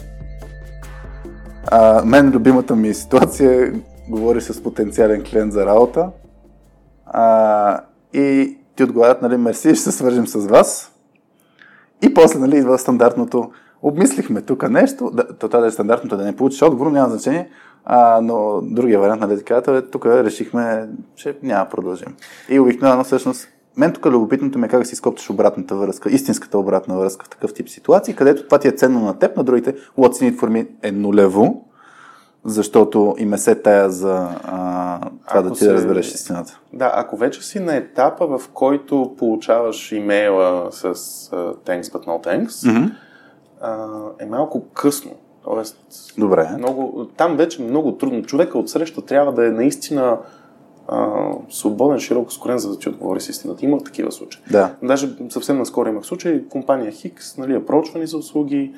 А, 1.66 2.04
мен 2.04 2.30
любимата 2.30 2.76
ми 2.76 2.94
ситуация 2.94 3.62
е, 3.66 3.72
говориш 4.10 4.42
с 4.42 4.62
потенциален 4.62 5.24
клиент 5.30 5.52
за 5.52 5.66
работа 5.66 6.10
а, 7.06 7.80
и 8.12 8.58
ти 8.76 8.84
отговарят, 8.84 9.22
нали, 9.22 9.36
мерси, 9.36 9.74
ще 9.74 9.84
се 9.84 9.92
свържим 9.92 10.26
с 10.26 10.46
вас. 10.46 10.92
И 12.02 12.14
после, 12.14 12.38
нали, 12.38 12.56
идва 12.56 12.78
стандартното, 12.78 13.50
обмислихме 13.82 14.42
тук 14.42 14.70
нещо, 14.70 15.10
да, 15.10 15.38
то 15.38 15.48
да 15.48 15.66
е 15.66 15.70
стандартното, 15.70 16.16
да 16.16 16.24
не 16.24 16.36
получиш 16.36 16.62
отговор, 16.62 16.90
няма 16.90 17.10
значение, 17.10 17.48
а, 17.84 18.20
но 18.22 18.60
другия 18.62 19.00
вариант, 19.00 19.20
нали, 19.20 19.44
така, 19.44 19.72
е, 19.72 19.82
тук 19.82 20.06
решихме, 20.06 20.88
че 21.16 21.38
няма 21.42 21.64
да 21.64 21.70
продължим. 21.70 22.16
И 22.48 22.60
обикновено, 22.60 23.04
всъщност, 23.04 23.48
мен 23.76 23.92
тук 23.92 24.06
любопитното 24.06 24.58
ми 24.58 24.66
е 24.66 24.68
как 24.68 24.86
си 24.86 24.92
изкоптиш 24.92 25.30
обратната 25.30 25.76
връзка, 25.76 26.10
истинската 26.10 26.58
обратна 26.58 26.98
връзка 26.98 27.26
в 27.26 27.28
такъв 27.28 27.54
тип 27.54 27.68
ситуации, 27.68 28.14
където 28.14 28.44
това 28.44 28.58
ти 28.58 28.68
е 28.68 28.72
ценно 28.72 29.00
на 29.00 29.18
теб, 29.18 29.36
на 29.36 29.44
другите 29.44 29.74
what's 29.98 30.22
in 30.22 30.34
it 30.34 30.40
for 30.40 30.48
me 30.48 30.68
е 30.82 30.92
нулево, 30.92 31.64
защото 32.44 33.14
и 33.18 33.24
ме 33.24 33.38
се 33.38 33.54
тая 33.54 33.90
за 33.90 34.14
а, 34.44 35.00
това 35.00 35.10
Ако 35.30 35.42
да 35.42 35.48
ти 35.48 35.54
да 35.54 35.56
се- 35.60 35.74
разбереш 35.74 36.06
истината. 36.08 36.60
Да, 36.72 36.92
ако 36.94 37.16
вече 37.16 37.42
си 37.42 37.60
на 37.60 37.76
етапа, 37.76 38.26
в 38.28 38.48
който 38.48 39.14
получаваш 39.18 39.92
имейла 39.92 40.68
с 40.70 40.84
uh, 40.84 41.54
thanks 41.56 41.82
but 41.82 42.06
no 42.06 42.26
thanks, 42.26 42.70
Мгм. 42.70 42.86
а, 43.60 43.86
е 44.18 44.26
малко 44.26 44.64
късно. 44.64 45.10
Тоест, 45.44 45.76
Добре. 46.18 46.48
много, 46.58 47.06
там 47.06 47.36
вече 47.36 47.62
е 47.62 47.66
много 47.66 47.92
трудно. 47.92 48.22
Човека 48.22 48.58
от 48.58 48.70
среща 48.70 49.02
трябва 49.02 49.32
да 49.32 49.46
е 49.46 49.50
наистина 49.50 50.18
а, 50.88 51.14
свободен, 51.50 52.00
широко 52.00 52.32
скорен, 52.32 52.58
за 52.58 52.70
да 52.70 52.78
ти 52.78 52.88
отговори 52.88 53.20
с 53.20 53.28
истината. 53.28 53.64
Има 53.64 53.78
такива 53.78 54.12
случаи. 54.12 54.42
Да. 54.50 54.74
Даже 54.82 55.08
съвсем 55.28 55.58
наскоро 55.58 55.88
имах 55.88 56.04
случай, 56.04 56.44
компания 56.44 56.92
Хикс, 56.92 57.36
нали, 57.36 57.54
апрочвани 57.54 58.06
за 58.06 58.16
услуги, 58.18 58.74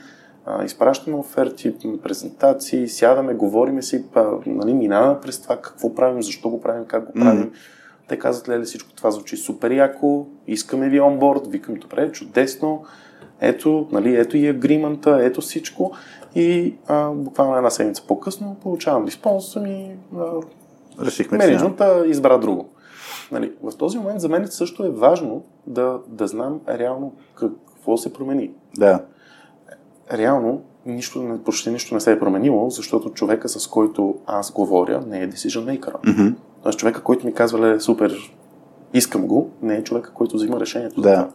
а, 0.50 0.64
изпращаме 0.64 1.16
оферти, 1.16 1.74
презентации, 2.02 2.88
сядаме, 2.88 3.34
говориме 3.34 3.82
си, 3.82 4.04
па, 4.14 4.38
нали, 4.46 4.74
минаваме 4.74 5.20
през 5.20 5.42
това 5.42 5.56
какво 5.56 5.94
правим, 5.94 6.22
защо 6.22 6.48
го 6.48 6.60
правим, 6.60 6.84
как 6.84 7.06
го 7.06 7.12
правим. 7.12 7.40
Мгм. 7.40 7.50
Те 8.08 8.18
казват, 8.18 8.48
леле, 8.48 8.64
всичко 8.64 8.92
това 8.92 9.10
звучи 9.10 9.36
супер 9.36 9.70
яко, 9.70 10.26
искаме 10.46 10.88
ви 10.88 11.00
онборд, 11.00 11.46
викам, 11.46 11.74
добре, 11.74 12.12
чудесно, 12.12 12.84
ето, 13.40 13.88
нали, 13.92 14.16
ето 14.16 14.36
и 14.36 14.48
агримента, 14.48 15.18
ето 15.22 15.40
всичко. 15.40 15.92
И 16.34 16.74
а, 16.86 17.10
буквално 17.10 17.56
една 17.56 17.70
седмица 17.70 18.02
по-късно 18.06 18.56
получавам 18.62 19.06
респонса 19.06 19.60
ми, 19.60 19.96
Решихме, 21.00 21.38
менеджмента 21.38 22.04
избра 22.06 22.38
друго. 22.38 22.68
Нали, 23.32 23.52
в 23.62 23.76
този 23.78 23.98
момент 23.98 24.20
за 24.20 24.28
мен 24.28 24.46
също 24.46 24.84
е 24.84 24.90
важно 24.90 25.44
да, 25.66 25.98
да 26.08 26.26
знам 26.26 26.60
реално 26.68 27.12
какво 27.34 27.96
се 27.96 28.12
промени. 28.12 28.50
Да. 28.76 29.04
Реално 30.12 30.62
нищо, 30.86 31.38
почти 31.44 31.70
нищо 31.70 31.94
не 31.94 32.00
се 32.00 32.12
е 32.12 32.18
променило, 32.18 32.70
защото 32.70 33.10
човека 33.10 33.48
с 33.48 33.66
който 33.66 34.14
аз 34.26 34.52
говоря 34.52 35.02
не 35.06 35.22
е 35.22 35.30
decision 35.30 35.80
maker. 35.80 35.94
Мгм. 36.06 36.28
Тоест 36.62 36.78
човека, 36.78 37.02
който 37.02 37.26
ми 37.26 37.34
казва, 37.34 37.60
ле, 37.60 37.80
супер, 37.80 38.32
искам 38.94 39.26
го, 39.26 39.50
не 39.62 39.76
е 39.76 39.84
човека, 39.84 40.12
който 40.14 40.36
взима 40.36 40.60
решението. 40.60 41.00
Да. 41.00 41.28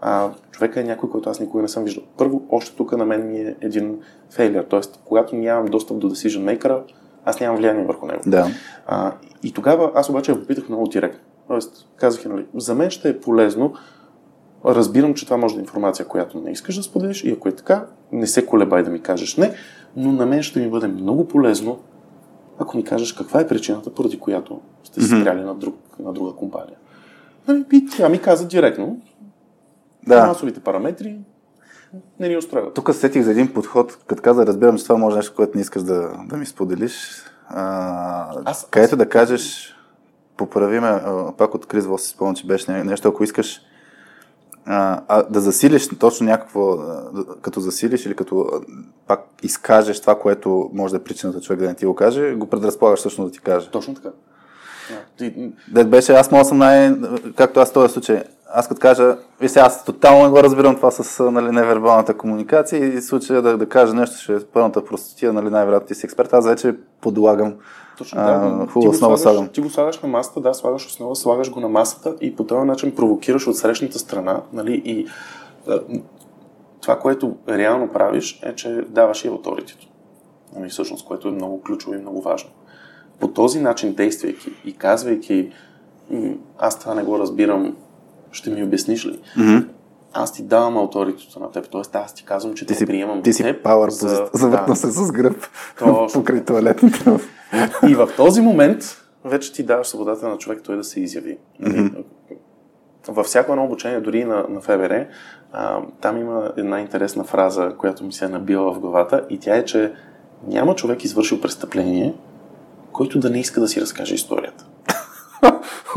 А, 0.00 0.30
човека 0.50 0.80
е 0.80 0.84
някой, 0.84 1.10
който 1.10 1.30
аз 1.30 1.40
никога 1.40 1.62
не 1.62 1.68
съм 1.68 1.84
виждал. 1.84 2.04
Първо, 2.16 2.42
още 2.50 2.76
тук 2.76 2.96
на 2.96 3.04
мен 3.04 3.26
ми 3.26 3.38
е 3.38 3.56
един 3.60 3.98
фейлер. 4.30 4.64
Тоест, 4.68 5.00
когато 5.04 5.36
нямам 5.36 5.66
достъп 5.66 5.98
до 5.98 6.10
decision 6.10 6.58
maker, 6.58 6.82
аз 7.24 7.40
нямам 7.40 7.56
влияние 7.56 7.84
върху 7.84 8.06
него. 8.06 8.22
Да. 8.26 8.48
А, 8.86 9.12
и 9.42 9.52
тогава 9.52 9.90
аз 9.94 10.10
обаче 10.10 10.32
я 10.32 10.40
попитах 10.40 10.68
много 10.68 10.86
директно. 10.86 11.20
Тоест, 11.48 11.88
казах, 11.96 12.24
нали, 12.24 12.46
за 12.54 12.74
мен 12.74 12.90
ще 12.90 13.08
е 13.08 13.20
полезно, 13.20 13.72
разбирам, 14.66 15.14
че 15.14 15.24
това 15.24 15.36
може 15.36 15.54
да 15.54 15.60
е 15.60 15.62
информация, 15.62 16.06
която 16.06 16.40
не 16.40 16.50
искаш 16.50 16.76
да 16.76 16.82
споделиш 16.82 17.24
и 17.24 17.30
ако 17.30 17.48
е 17.48 17.52
така, 17.52 17.86
не 18.12 18.26
се 18.26 18.46
колебай 18.46 18.82
да 18.82 18.90
ми 18.90 19.00
кажеш 19.00 19.36
не, 19.36 19.54
но 19.96 20.12
на 20.12 20.26
мен 20.26 20.42
ще 20.42 20.60
ми 20.60 20.70
бъде 20.70 20.88
много 20.88 21.28
полезно, 21.28 21.78
ако 22.58 22.76
ми 22.76 22.84
кажеш 22.84 23.12
каква 23.12 23.40
е 23.40 23.46
причината, 23.46 23.94
поради 23.94 24.18
която 24.18 24.60
сте 24.84 25.00
се 25.00 25.06
спряли 25.08 25.40
на, 25.40 25.54
друг, 25.54 25.76
на 25.98 26.12
друга 26.12 26.32
компания. 26.32 26.76
Нали, 27.48 27.64
И 27.72 27.86
тя 27.86 28.08
ми 28.08 28.18
каза 28.18 28.48
директно, 28.48 29.00
Да. 30.06 30.20
финансовите 30.20 30.60
параметри 30.60 31.18
не 32.20 32.28
ни 32.28 32.36
устроят. 32.36 32.74
Тук 32.74 32.94
се 32.94 33.00
сетих 33.00 33.22
за 33.22 33.30
един 33.30 33.52
подход, 33.54 33.98
като 34.06 34.22
каза, 34.22 34.46
разбирам, 34.46 34.78
че 34.78 34.84
това 34.84 34.96
може 34.96 35.16
нещо, 35.16 35.34
което 35.36 35.52
не 35.54 35.60
искаш 35.60 35.82
да, 35.82 36.12
да 36.26 36.36
ми 36.36 36.46
споделиш. 36.46 37.22
А, 37.48 38.42
Аз- 38.44 38.66
където 38.70 38.96
да 38.96 39.08
кажеш, 39.08 39.74
поправиме, 40.36 40.86
а, 40.86 41.32
пак 41.32 41.54
от 41.54 41.66
Крис 41.66 41.86
Вос 41.86 42.02
си 42.02 42.08
спомням, 42.08 42.34
че 42.34 42.46
беше 42.46 42.72
не- 42.72 42.84
нещо, 42.84 43.08
ако 43.08 43.24
искаш 43.24 43.60
а, 44.66 45.00
а, 45.08 45.22
да 45.22 45.40
засилиш 45.40 45.88
точно 45.88 46.26
някакво, 46.26 46.78
като 47.42 47.60
засилиш 47.60 48.06
или 48.06 48.16
като 48.16 48.62
пак 49.06 49.20
изкажеш 49.42 50.00
това, 50.00 50.18
което 50.18 50.70
може 50.72 50.92
да 50.94 50.96
е 50.96 51.02
причината 51.02 51.40
човек 51.40 51.60
да 51.60 51.68
не 51.68 51.74
ти 51.74 51.86
го 51.86 51.94
каже, 51.94 52.34
го 52.34 52.46
предразполагаш 52.46 52.98
всъщност 52.98 53.30
да 53.30 53.32
ти 53.32 53.40
каже. 53.40 53.70
Точно 53.70 53.94
така. 53.94 54.08
Да. 55.68 55.84
Беше, 55.84 56.12
аз 56.12 56.30
мога 56.30 56.44
съм 56.44 56.58
най... 56.58 56.94
Както 57.36 57.60
аз 57.60 57.70
в 57.70 57.72
този 57.72 57.92
случай, 57.92 58.22
аз 58.54 58.68
като 58.68 58.80
кажа, 58.80 59.16
сега 59.46 59.64
аз 59.66 59.84
тотално 59.84 60.24
не 60.24 60.30
го 60.30 60.42
разбирам 60.42 60.76
това 60.76 60.90
с 60.90 61.30
нали, 61.30 61.50
невербалната 61.50 62.16
комуникация 62.16 62.86
и 62.86 62.90
в 62.90 63.04
случая 63.04 63.42
да, 63.42 63.58
да 63.58 63.68
кажа 63.68 63.94
нещо, 63.94 64.16
ще 64.16 64.34
е 64.34 64.40
пълната 64.40 64.84
простотия, 64.84 65.32
нали, 65.32 65.50
най-вероятно 65.50 65.88
ти 65.88 65.94
си 65.94 66.06
експерт, 66.06 66.32
аз 66.32 66.46
вече 66.46 66.74
подлагам 67.00 67.54
Точно 67.98 68.20
да. 68.20 68.66
хубава 68.72 68.90
основа 68.90 69.18
слагаш, 69.18 69.20
слагам. 69.20 69.48
ти 69.48 69.60
го 69.60 69.70
слагаш 69.70 70.00
на 70.00 70.08
масата, 70.08 70.40
да, 70.40 70.54
слагаш 70.54 70.86
основа, 70.86 71.16
слагаш 71.16 71.50
го 71.50 71.60
на 71.60 71.68
масата 71.68 72.16
и 72.20 72.36
по 72.36 72.44
този 72.44 72.66
начин 72.66 72.94
провокираш 72.94 73.46
от 73.46 73.56
срещната 73.56 73.98
страна, 73.98 74.42
нали, 74.52 74.82
и 74.84 75.06
това, 76.80 76.98
което 76.98 77.36
реално 77.48 77.88
правиш, 77.88 78.40
е, 78.42 78.54
че 78.54 78.84
даваш 78.88 79.24
и 79.24 79.28
авторитето. 79.28 79.86
Нали, 80.56 80.68
всъщност, 80.68 81.06
което 81.06 81.28
е 81.28 81.32
много 81.32 81.62
ключово 81.62 81.94
и 81.94 82.00
много 82.00 82.22
важно. 82.22 82.50
По 83.20 83.28
този 83.28 83.60
начин, 83.60 83.94
действайки 83.94 84.50
и 84.64 84.72
казвайки, 84.72 85.52
«М, 86.10 86.34
аз 86.58 86.78
това 86.78 86.94
не 86.94 87.02
го 87.02 87.18
разбирам, 87.18 87.76
ще 88.32 88.50
ми 88.50 88.62
обясниш 88.62 89.06
ли? 89.06 89.20
Mm-hmm. 89.38 89.66
Аз 90.12 90.32
ти 90.32 90.42
давам 90.42 90.78
авторитето 90.78 91.40
на 91.40 91.50
теб, 91.50 91.70
т.е. 91.70 91.98
аз 91.98 92.14
ти 92.14 92.24
казвам, 92.24 92.54
че 92.54 92.66
Ти 92.66 92.72
те 92.72 92.78
си, 92.78 92.86
приемам 92.86 93.22
ти 93.22 93.32
си 93.32 93.42
теб 93.42 93.62
пауър 93.62 93.90
за-. 93.90 94.30
Завъртна 94.34 94.74
да. 94.74 94.76
се 94.76 94.90
с 94.90 95.12
гръб 95.12 95.36
Точно. 95.78 96.08
покрай 96.20 96.44
туалетната. 96.44 97.18
И 97.88 97.94
в 97.94 98.08
този 98.16 98.40
момент 98.40 98.82
вече 99.24 99.52
ти 99.52 99.62
даваш 99.62 99.86
свободата 99.86 100.28
на 100.28 100.38
човек 100.38 100.60
той 100.64 100.76
да 100.76 100.84
се 100.84 101.00
изяви. 101.00 101.38
Mm-hmm. 101.62 102.04
Във 103.08 103.26
всяко 103.26 103.52
едно 103.52 103.64
обучение, 103.64 104.00
дори 104.00 104.24
на, 104.24 104.46
на 104.48 104.60
ФБР, 104.60 105.06
а, 105.52 105.80
там 106.00 106.20
има 106.20 106.52
една 106.56 106.80
интересна 106.80 107.24
фраза, 107.24 107.72
която 107.78 108.04
ми 108.04 108.12
се 108.12 108.24
е 108.24 108.28
набила 108.28 108.72
в 108.72 108.80
главата 108.80 109.26
и 109.30 109.38
тя 109.38 109.56
е, 109.56 109.64
че 109.64 109.92
няма 110.46 110.74
човек 110.74 111.04
извършил 111.04 111.40
престъпление, 111.40 112.14
който 112.92 113.18
да 113.18 113.30
не 113.30 113.40
иска 113.40 113.60
да 113.60 113.68
си 113.68 113.80
разкаже 113.80 114.14
историята. 114.14 114.66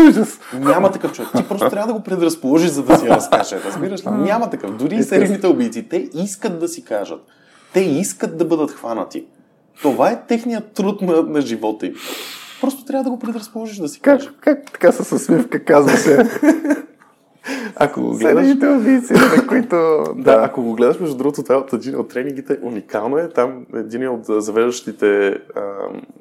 Ужас. 0.10 0.40
Няма 0.54 0.92
такъв 0.92 1.12
човек. 1.12 1.32
Ти 1.38 1.48
просто 1.48 1.70
трябва 1.70 1.88
да 1.88 1.94
го 1.94 2.04
предразположиш, 2.04 2.70
за 2.70 2.84
да 2.84 2.98
си 2.98 3.08
разкаже. 3.08 3.60
Разбираш 3.66 4.06
ли? 4.06 4.10
Няма 4.10 4.50
такъв. 4.50 4.78
Дори 4.78 4.96
и 4.96 5.04
серийните 5.04 5.48
убийци, 5.48 5.90
те 5.90 6.10
искат 6.14 6.60
да 6.60 6.68
си 6.68 6.86
кажат. 6.86 7.20
Те 7.74 7.80
искат 7.80 8.38
да 8.38 8.46
бъдат 8.46 8.72
хванати. 8.72 9.26
Това 9.82 10.10
е 10.10 10.22
техният 10.28 10.72
труд 10.72 11.02
на, 11.02 11.22
на 11.22 11.42
живота 11.42 11.86
им. 11.86 11.94
Просто 12.62 12.86
трябва 12.86 13.04
да 13.04 13.10
го 13.10 13.20
предразположиш 13.20 13.78
да 13.78 13.88
си 13.88 14.00
кажеш. 14.00 14.28
Как, 14.28 14.42
как 14.42 14.72
така 14.72 14.92
с 14.92 15.16
усмивка 15.16 15.66
казваше? 15.66 16.18
Ако 17.76 18.02
го 18.02 18.10
гледаш, 18.10 18.46
Серийните 18.46 18.68
убийци, 18.68 19.14
на 19.14 19.48
които... 19.48 20.04
да, 20.18 20.44
ако 20.44 20.64
го 20.64 20.74
гледаш, 20.74 21.00
между 21.00 21.18
другото, 21.18 21.44
това 21.44 21.56
от 21.56 21.74
един 21.74 22.00
от 22.00 22.10
тренингите 22.10 22.60
уникално 22.62 23.18
е. 23.18 23.30
Там 23.30 23.66
един 23.74 24.10
от 24.10 24.26
завеждащите 24.26 25.06
uh, 25.06 25.38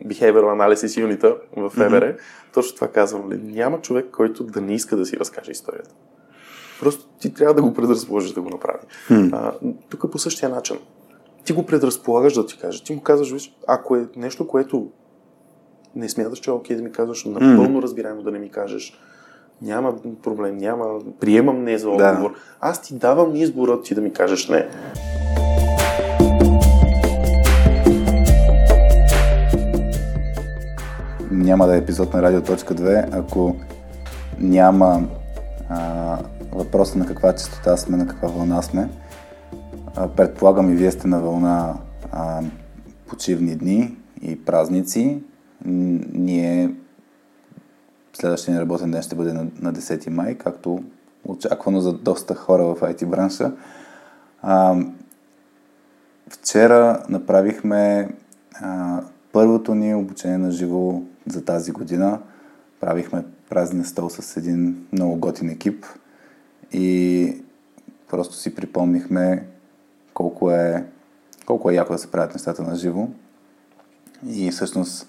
Behavioral 0.07 0.75
Analysis 0.75 1.01
юнита 1.01 1.37
в 1.57 1.71
ФБР, 1.71 1.81
mm-hmm. 1.81 2.19
точно 2.55 2.75
това 2.75 2.88
казвам. 2.88 3.33
Ли, 3.33 3.41
няма 3.45 3.81
човек, 3.81 4.07
който 4.12 4.45
да 4.45 4.61
не 4.61 4.75
иска 4.75 4.97
да 4.97 5.07
си 5.07 5.17
разкаже 5.17 5.51
историята. 5.51 5.91
Просто 6.81 7.05
ти 7.21 7.35
трябва 7.35 7.55
да 7.55 7.62
го 7.62 7.75
предразположиш 7.75 8.33
да 8.33 8.41
го 8.41 8.51
направи. 8.51 8.79
Hmm. 9.11 9.31
А, 9.33 9.53
тук 9.88 10.12
по 10.12 10.19
същия 10.19 10.49
начин. 10.49 10.77
Ти 11.45 11.53
го 11.53 11.67
предразполагаш 11.67 12.33
да 12.33 12.47
ти 12.47 12.59
каже. 12.59 12.85
Ти 12.85 12.95
му 12.95 13.01
казваш, 13.01 13.33
виж, 13.33 13.57
ако 13.69 13.97
е 13.97 14.09
нещо, 14.17 14.47
което 14.47 14.91
не 15.97 16.09
смяташ, 16.09 16.38
че 16.38 16.51
е 16.51 16.53
окей 16.53 16.77
да 16.77 16.83
ми 16.83 16.93
казваш, 16.93 17.25
напълно 17.25 17.83
разбираемо 17.83 18.23
да 18.23 18.31
не 18.31 18.38
ми 18.38 18.51
кажеш, 18.51 18.99
няма 19.62 19.94
проблем, 20.22 20.57
няма, 20.57 20.85
приемам 21.20 21.64
не 21.64 21.79
за 21.79 21.90
Да. 21.90 22.11
отговор. 22.11 22.35
Аз 22.61 22.83
ти 22.83 22.94
давам 22.94 23.37
избора 23.37 23.83
ти 23.83 23.94
да 23.94 24.01
ми 24.01 24.12
кажеш 24.12 24.48
не. 24.48 24.68
няма 31.31 31.66
да 31.66 31.75
е 31.75 31.79
епизод 31.79 32.14
на 32.14 32.22
Радио.2, 32.22 33.09
ако 33.12 33.57
няма 34.38 35.03
а, 35.68 36.18
въпроса 36.53 36.98
на 36.98 37.07
каква 37.07 37.33
частота 37.33 37.77
сме, 37.77 37.96
на 37.96 38.07
каква 38.07 38.29
вълна 38.29 38.62
сме. 38.62 38.88
А, 39.96 40.09
предполагам 40.09 40.70
и 40.72 40.75
вие 40.75 40.90
сте 40.90 41.09
на 41.09 41.20
вълна 41.20 41.75
а, 42.12 42.42
почивни 43.07 43.57
дни 43.57 43.96
и 44.22 44.44
празници. 44.44 45.22
Ние 45.64 46.70
следващия 48.12 48.61
работен 48.61 48.90
ден 48.90 49.03
ще 49.03 49.14
бъде 49.14 49.33
на, 49.33 49.46
на 49.61 49.72
10 49.72 50.09
май, 50.09 50.35
както 50.35 50.85
очаквано 51.25 51.81
за 51.81 51.92
доста 51.92 52.35
хора 52.35 52.64
в 52.64 52.81
IT 52.81 53.07
бранша. 53.07 53.53
Вчера 56.29 57.05
направихме 57.09 58.09
първото 59.33 59.75
ни 59.75 59.94
обучение 59.94 60.38
на 60.38 60.51
живо 60.51 61.03
за 61.27 61.44
тази 61.44 61.72
година. 61.72 62.20
Правихме 62.81 63.25
празен 63.48 63.85
стол 63.85 64.11
с 64.11 64.37
един 64.37 64.87
много 64.92 65.16
готин 65.16 65.51
екип 65.51 65.87
и 66.72 67.42
просто 68.09 68.35
си 68.35 68.55
припомнихме 68.55 69.46
колко 70.14 70.51
е, 70.51 70.85
колко 71.46 71.70
е 71.70 71.75
яко 71.75 71.92
да 71.92 71.98
се 71.98 72.11
правят 72.11 72.35
нещата 72.35 72.62
на 72.62 72.77
живо 72.77 73.09
и 74.27 74.51
всъщност 74.51 75.09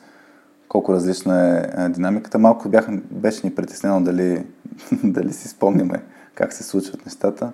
колко 0.67 0.93
различна 0.93 1.60
е 1.60 1.84
е 1.86 1.89
динамиката. 1.89 2.39
Малко 2.39 2.69
бях, 2.69 2.88
беше 3.12 3.47
ни 3.47 3.56
притеснено 3.56 4.04
дали, 4.04 4.45
дали 5.04 5.34
си 5.34 5.47
спомняме 5.47 6.04
как 6.36 6.54
се 6.54 6.63
случват 6.63 7.06
нещата, 7.06 7.52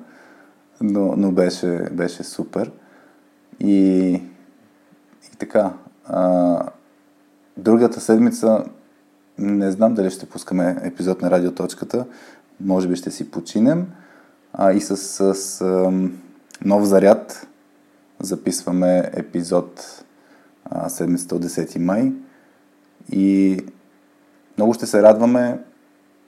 но, 0.82 1.16
но 1.18 1.32
беше, 1.32 1.88
беше 1.92 2.24
супер. 2.24 2.72
И, 3.60 3.80
и 5.34 5.38
така. 5.40 5.74
А, 6.06 6.62
другата 7.58 8.02
седмица 8.02 8.64
не 9.38 9.72
знам 9.72 9.94
дали 9.94 10.10
ще 10.10 10.30
пускаме 10.30 10.78
епизод 10.84 11.22
на 11.22 11.32
Радиоточката. 11.32 12.06
Може 12.62 12.88
би 12.88 12.96
ще 12.96 13.12
си 13.12 13.32
починем. 13.32 13.88
А, 14.54 14.72
и 14.72 14.82
с, 14.82 14.98
с 15.34 15.62
ам, 15.62 16.22
нов 16.66 16.84
заряд 16.84 17.48
записваме 18.20 19.12
епизод 19.14 20.04
а, 20.66 20.90
седмицата 20.90 21.36
от 21.36 21.46
10 21.46 21.80
май. 21.80 22.14
И 23.12 23.60
много 24.58 24.74
ще 24.74 24.86
се 24.86 25.04
радваме 25.04 25.60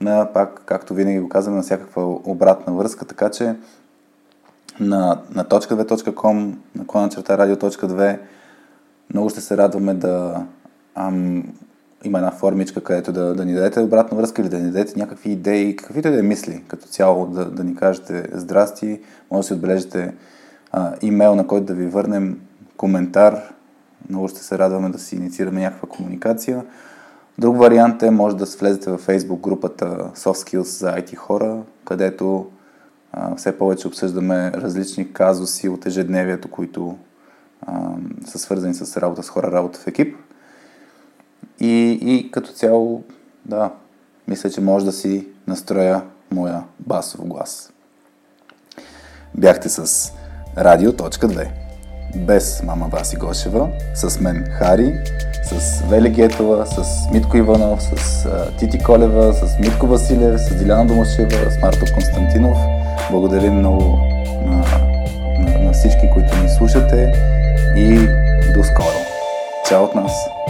на, 0.01 0.33
пак, 0.33 0.61
както 0.65 0.93
винаги 0.93 1.19
го 1.19 1.29
казваме, 1.29 1.57
на 1.57 1.63
всякаква 1.63 2.05
обратна 2.05 2.73
връзка, 2.73 3.05
така 3.05 3.29
че 3.29 3.55
на, 4.79 5.21
на 5.35 5.45
.2.com, 5.45 6.53
на 6.75 6.87
клана 6.87 7.09
черта 7.09 7.37
радио.2. 7.37 8.19
Много 9.13 9.29
ще 9.29 9.41
се 9.41 9.57
радваме 9.57 9.93
да 9.93 10.45
ам, 10.95 11.43
има 12.03 12.17
една 12.17 12.31
формичка, 12.31 12.83
където 12.83 13.11
да, 13.11 13.35
да 13.35 13.45
ни 13.45 13.53
дадете 13.53 13.79
обратна 13.79 14.17
връзка 14.17 14.41
или 14.41 14.49
да 14.49 14.59
ни 14.59 14.71
дадете 14.71 14.99
някакви 14.99 15.31
идеи, 15.31 15.75
каквито 15.75 16.11
да 16.11 16.19
е 16.19 16.21
мисли, 16.21 16.63
като 16.67 16.87
цяло 16.87 17.25
да, 17.25 17.45
да 17.45 17.63
ни 17.63 17.75
кажете 17.75 18.29
здрасти, 18.33 18.99
може 19.31 19.39
да 19.39 19.47
си 19.47 19.53
отбележите 19.53 20.13
а, 20.71 20.93
имейл, 21.01 21.35
на 21.35 21.47
който 21.47 21.65
да 21.65 21.73
ви 21.73 21.87
върнем 21.87 22.39
коментар. 22.77 23.53
Много 24.11 24.27
ще 24.27 24.43
се 24.43 24.57
радваме 24.57 24.89
да 24.89 24.99
си 24.99 25.15
инициираме 25.15 25.61
някаква 25.61 25.89
комуникация. 25.89 26.65
Друг 27.37 27.57
вариант 27.57 28.03
е, 28.03 28.11
може 28.11 28.37
да 28.37 28.45
влезете 28.45 28.89
във 28.91 29.07
Facebook 29.07 29.39
групата 29.39 29.85
Soft 30.15 30.47
Skills 30.47 30.79
за 30.79 30.91
IT 30.91 31.15
хора, 31.15 31.61
където 31.85 32.47
а, 33.11 33.35
все 33.35 33.57
повече 33.57 33.87
обсъждаме 33.87 34.51
различни 34.51 35.13
казуси 35.13 35.69
от 35.69 35.85
ежедневието, 35.85 36.47
които 36.47 36.97
а, 37.61 37.91
са 38.25 38.39
свързани 38.39 38.73
с 38.73 38.97
работа 38.97 39.23
с 39.23 39.29
хора, 39.29 39.51
работа 39.51 39.79
в 39.79 39.87
екип. 39.87 40.15
И, 41.59 41.99
и 42.01 42.31
като 42.31 42.51
цяло, 42.51 43.03
да, 43.45 43.71
мисля, 44.27 44.49
че 44.49 44.61
може 44.61 44.85
да 44.85 44.91
си 44.91 45.27
настроя 45.47 46.03
моя 46.31 46.63
басов 46.79 47.27
глас. 47.27 47.73
Бяхте 49.35 49.69
с 49.69 50.11
Радио.2 50.57 51.60
без 52.15 52.63
мама 52.63 52.87
Васи 52.87 53.15
Гошева, 53.15 53.69
с 53.93 54.19
мен 54.19 54.45
Хари, 54.51 54.93
с 55.43 55.81
Вели 55.89 56.09
Гетова, 56.09 56.65
с 56.65 57.09
Митко 57.11 57.37
Иванов, 57.37 57.81
с 57.81 58.27
Тити 58.59 58.79
Колева, 58.79 59.33
с 59.33 59.59
Митко 59.59 59.87
Василев, 59.87 60.41
с 60.41 60.55
Диляна 60.55 60.85
Домашева, 60.85 61.51
с 61.51 61.61
Марто 61.61 61.93
Константинов. 61.93 62.57
Благодарим 63.11 63.53
много 63.53 63.99
на, 64.45 64.65
на, 65.39 65.59
на 65.59 65.73
всички, 65.73 66.09
които 66.13 66.37
ни 66.43 66.49
слушате 66.49 67.13
и 67.77 67.95
до 68.53 68.63
скоро. 68.63 68.97
Чао 69.69 69.83
от 69.83 69.95
нас! 69.95 70.40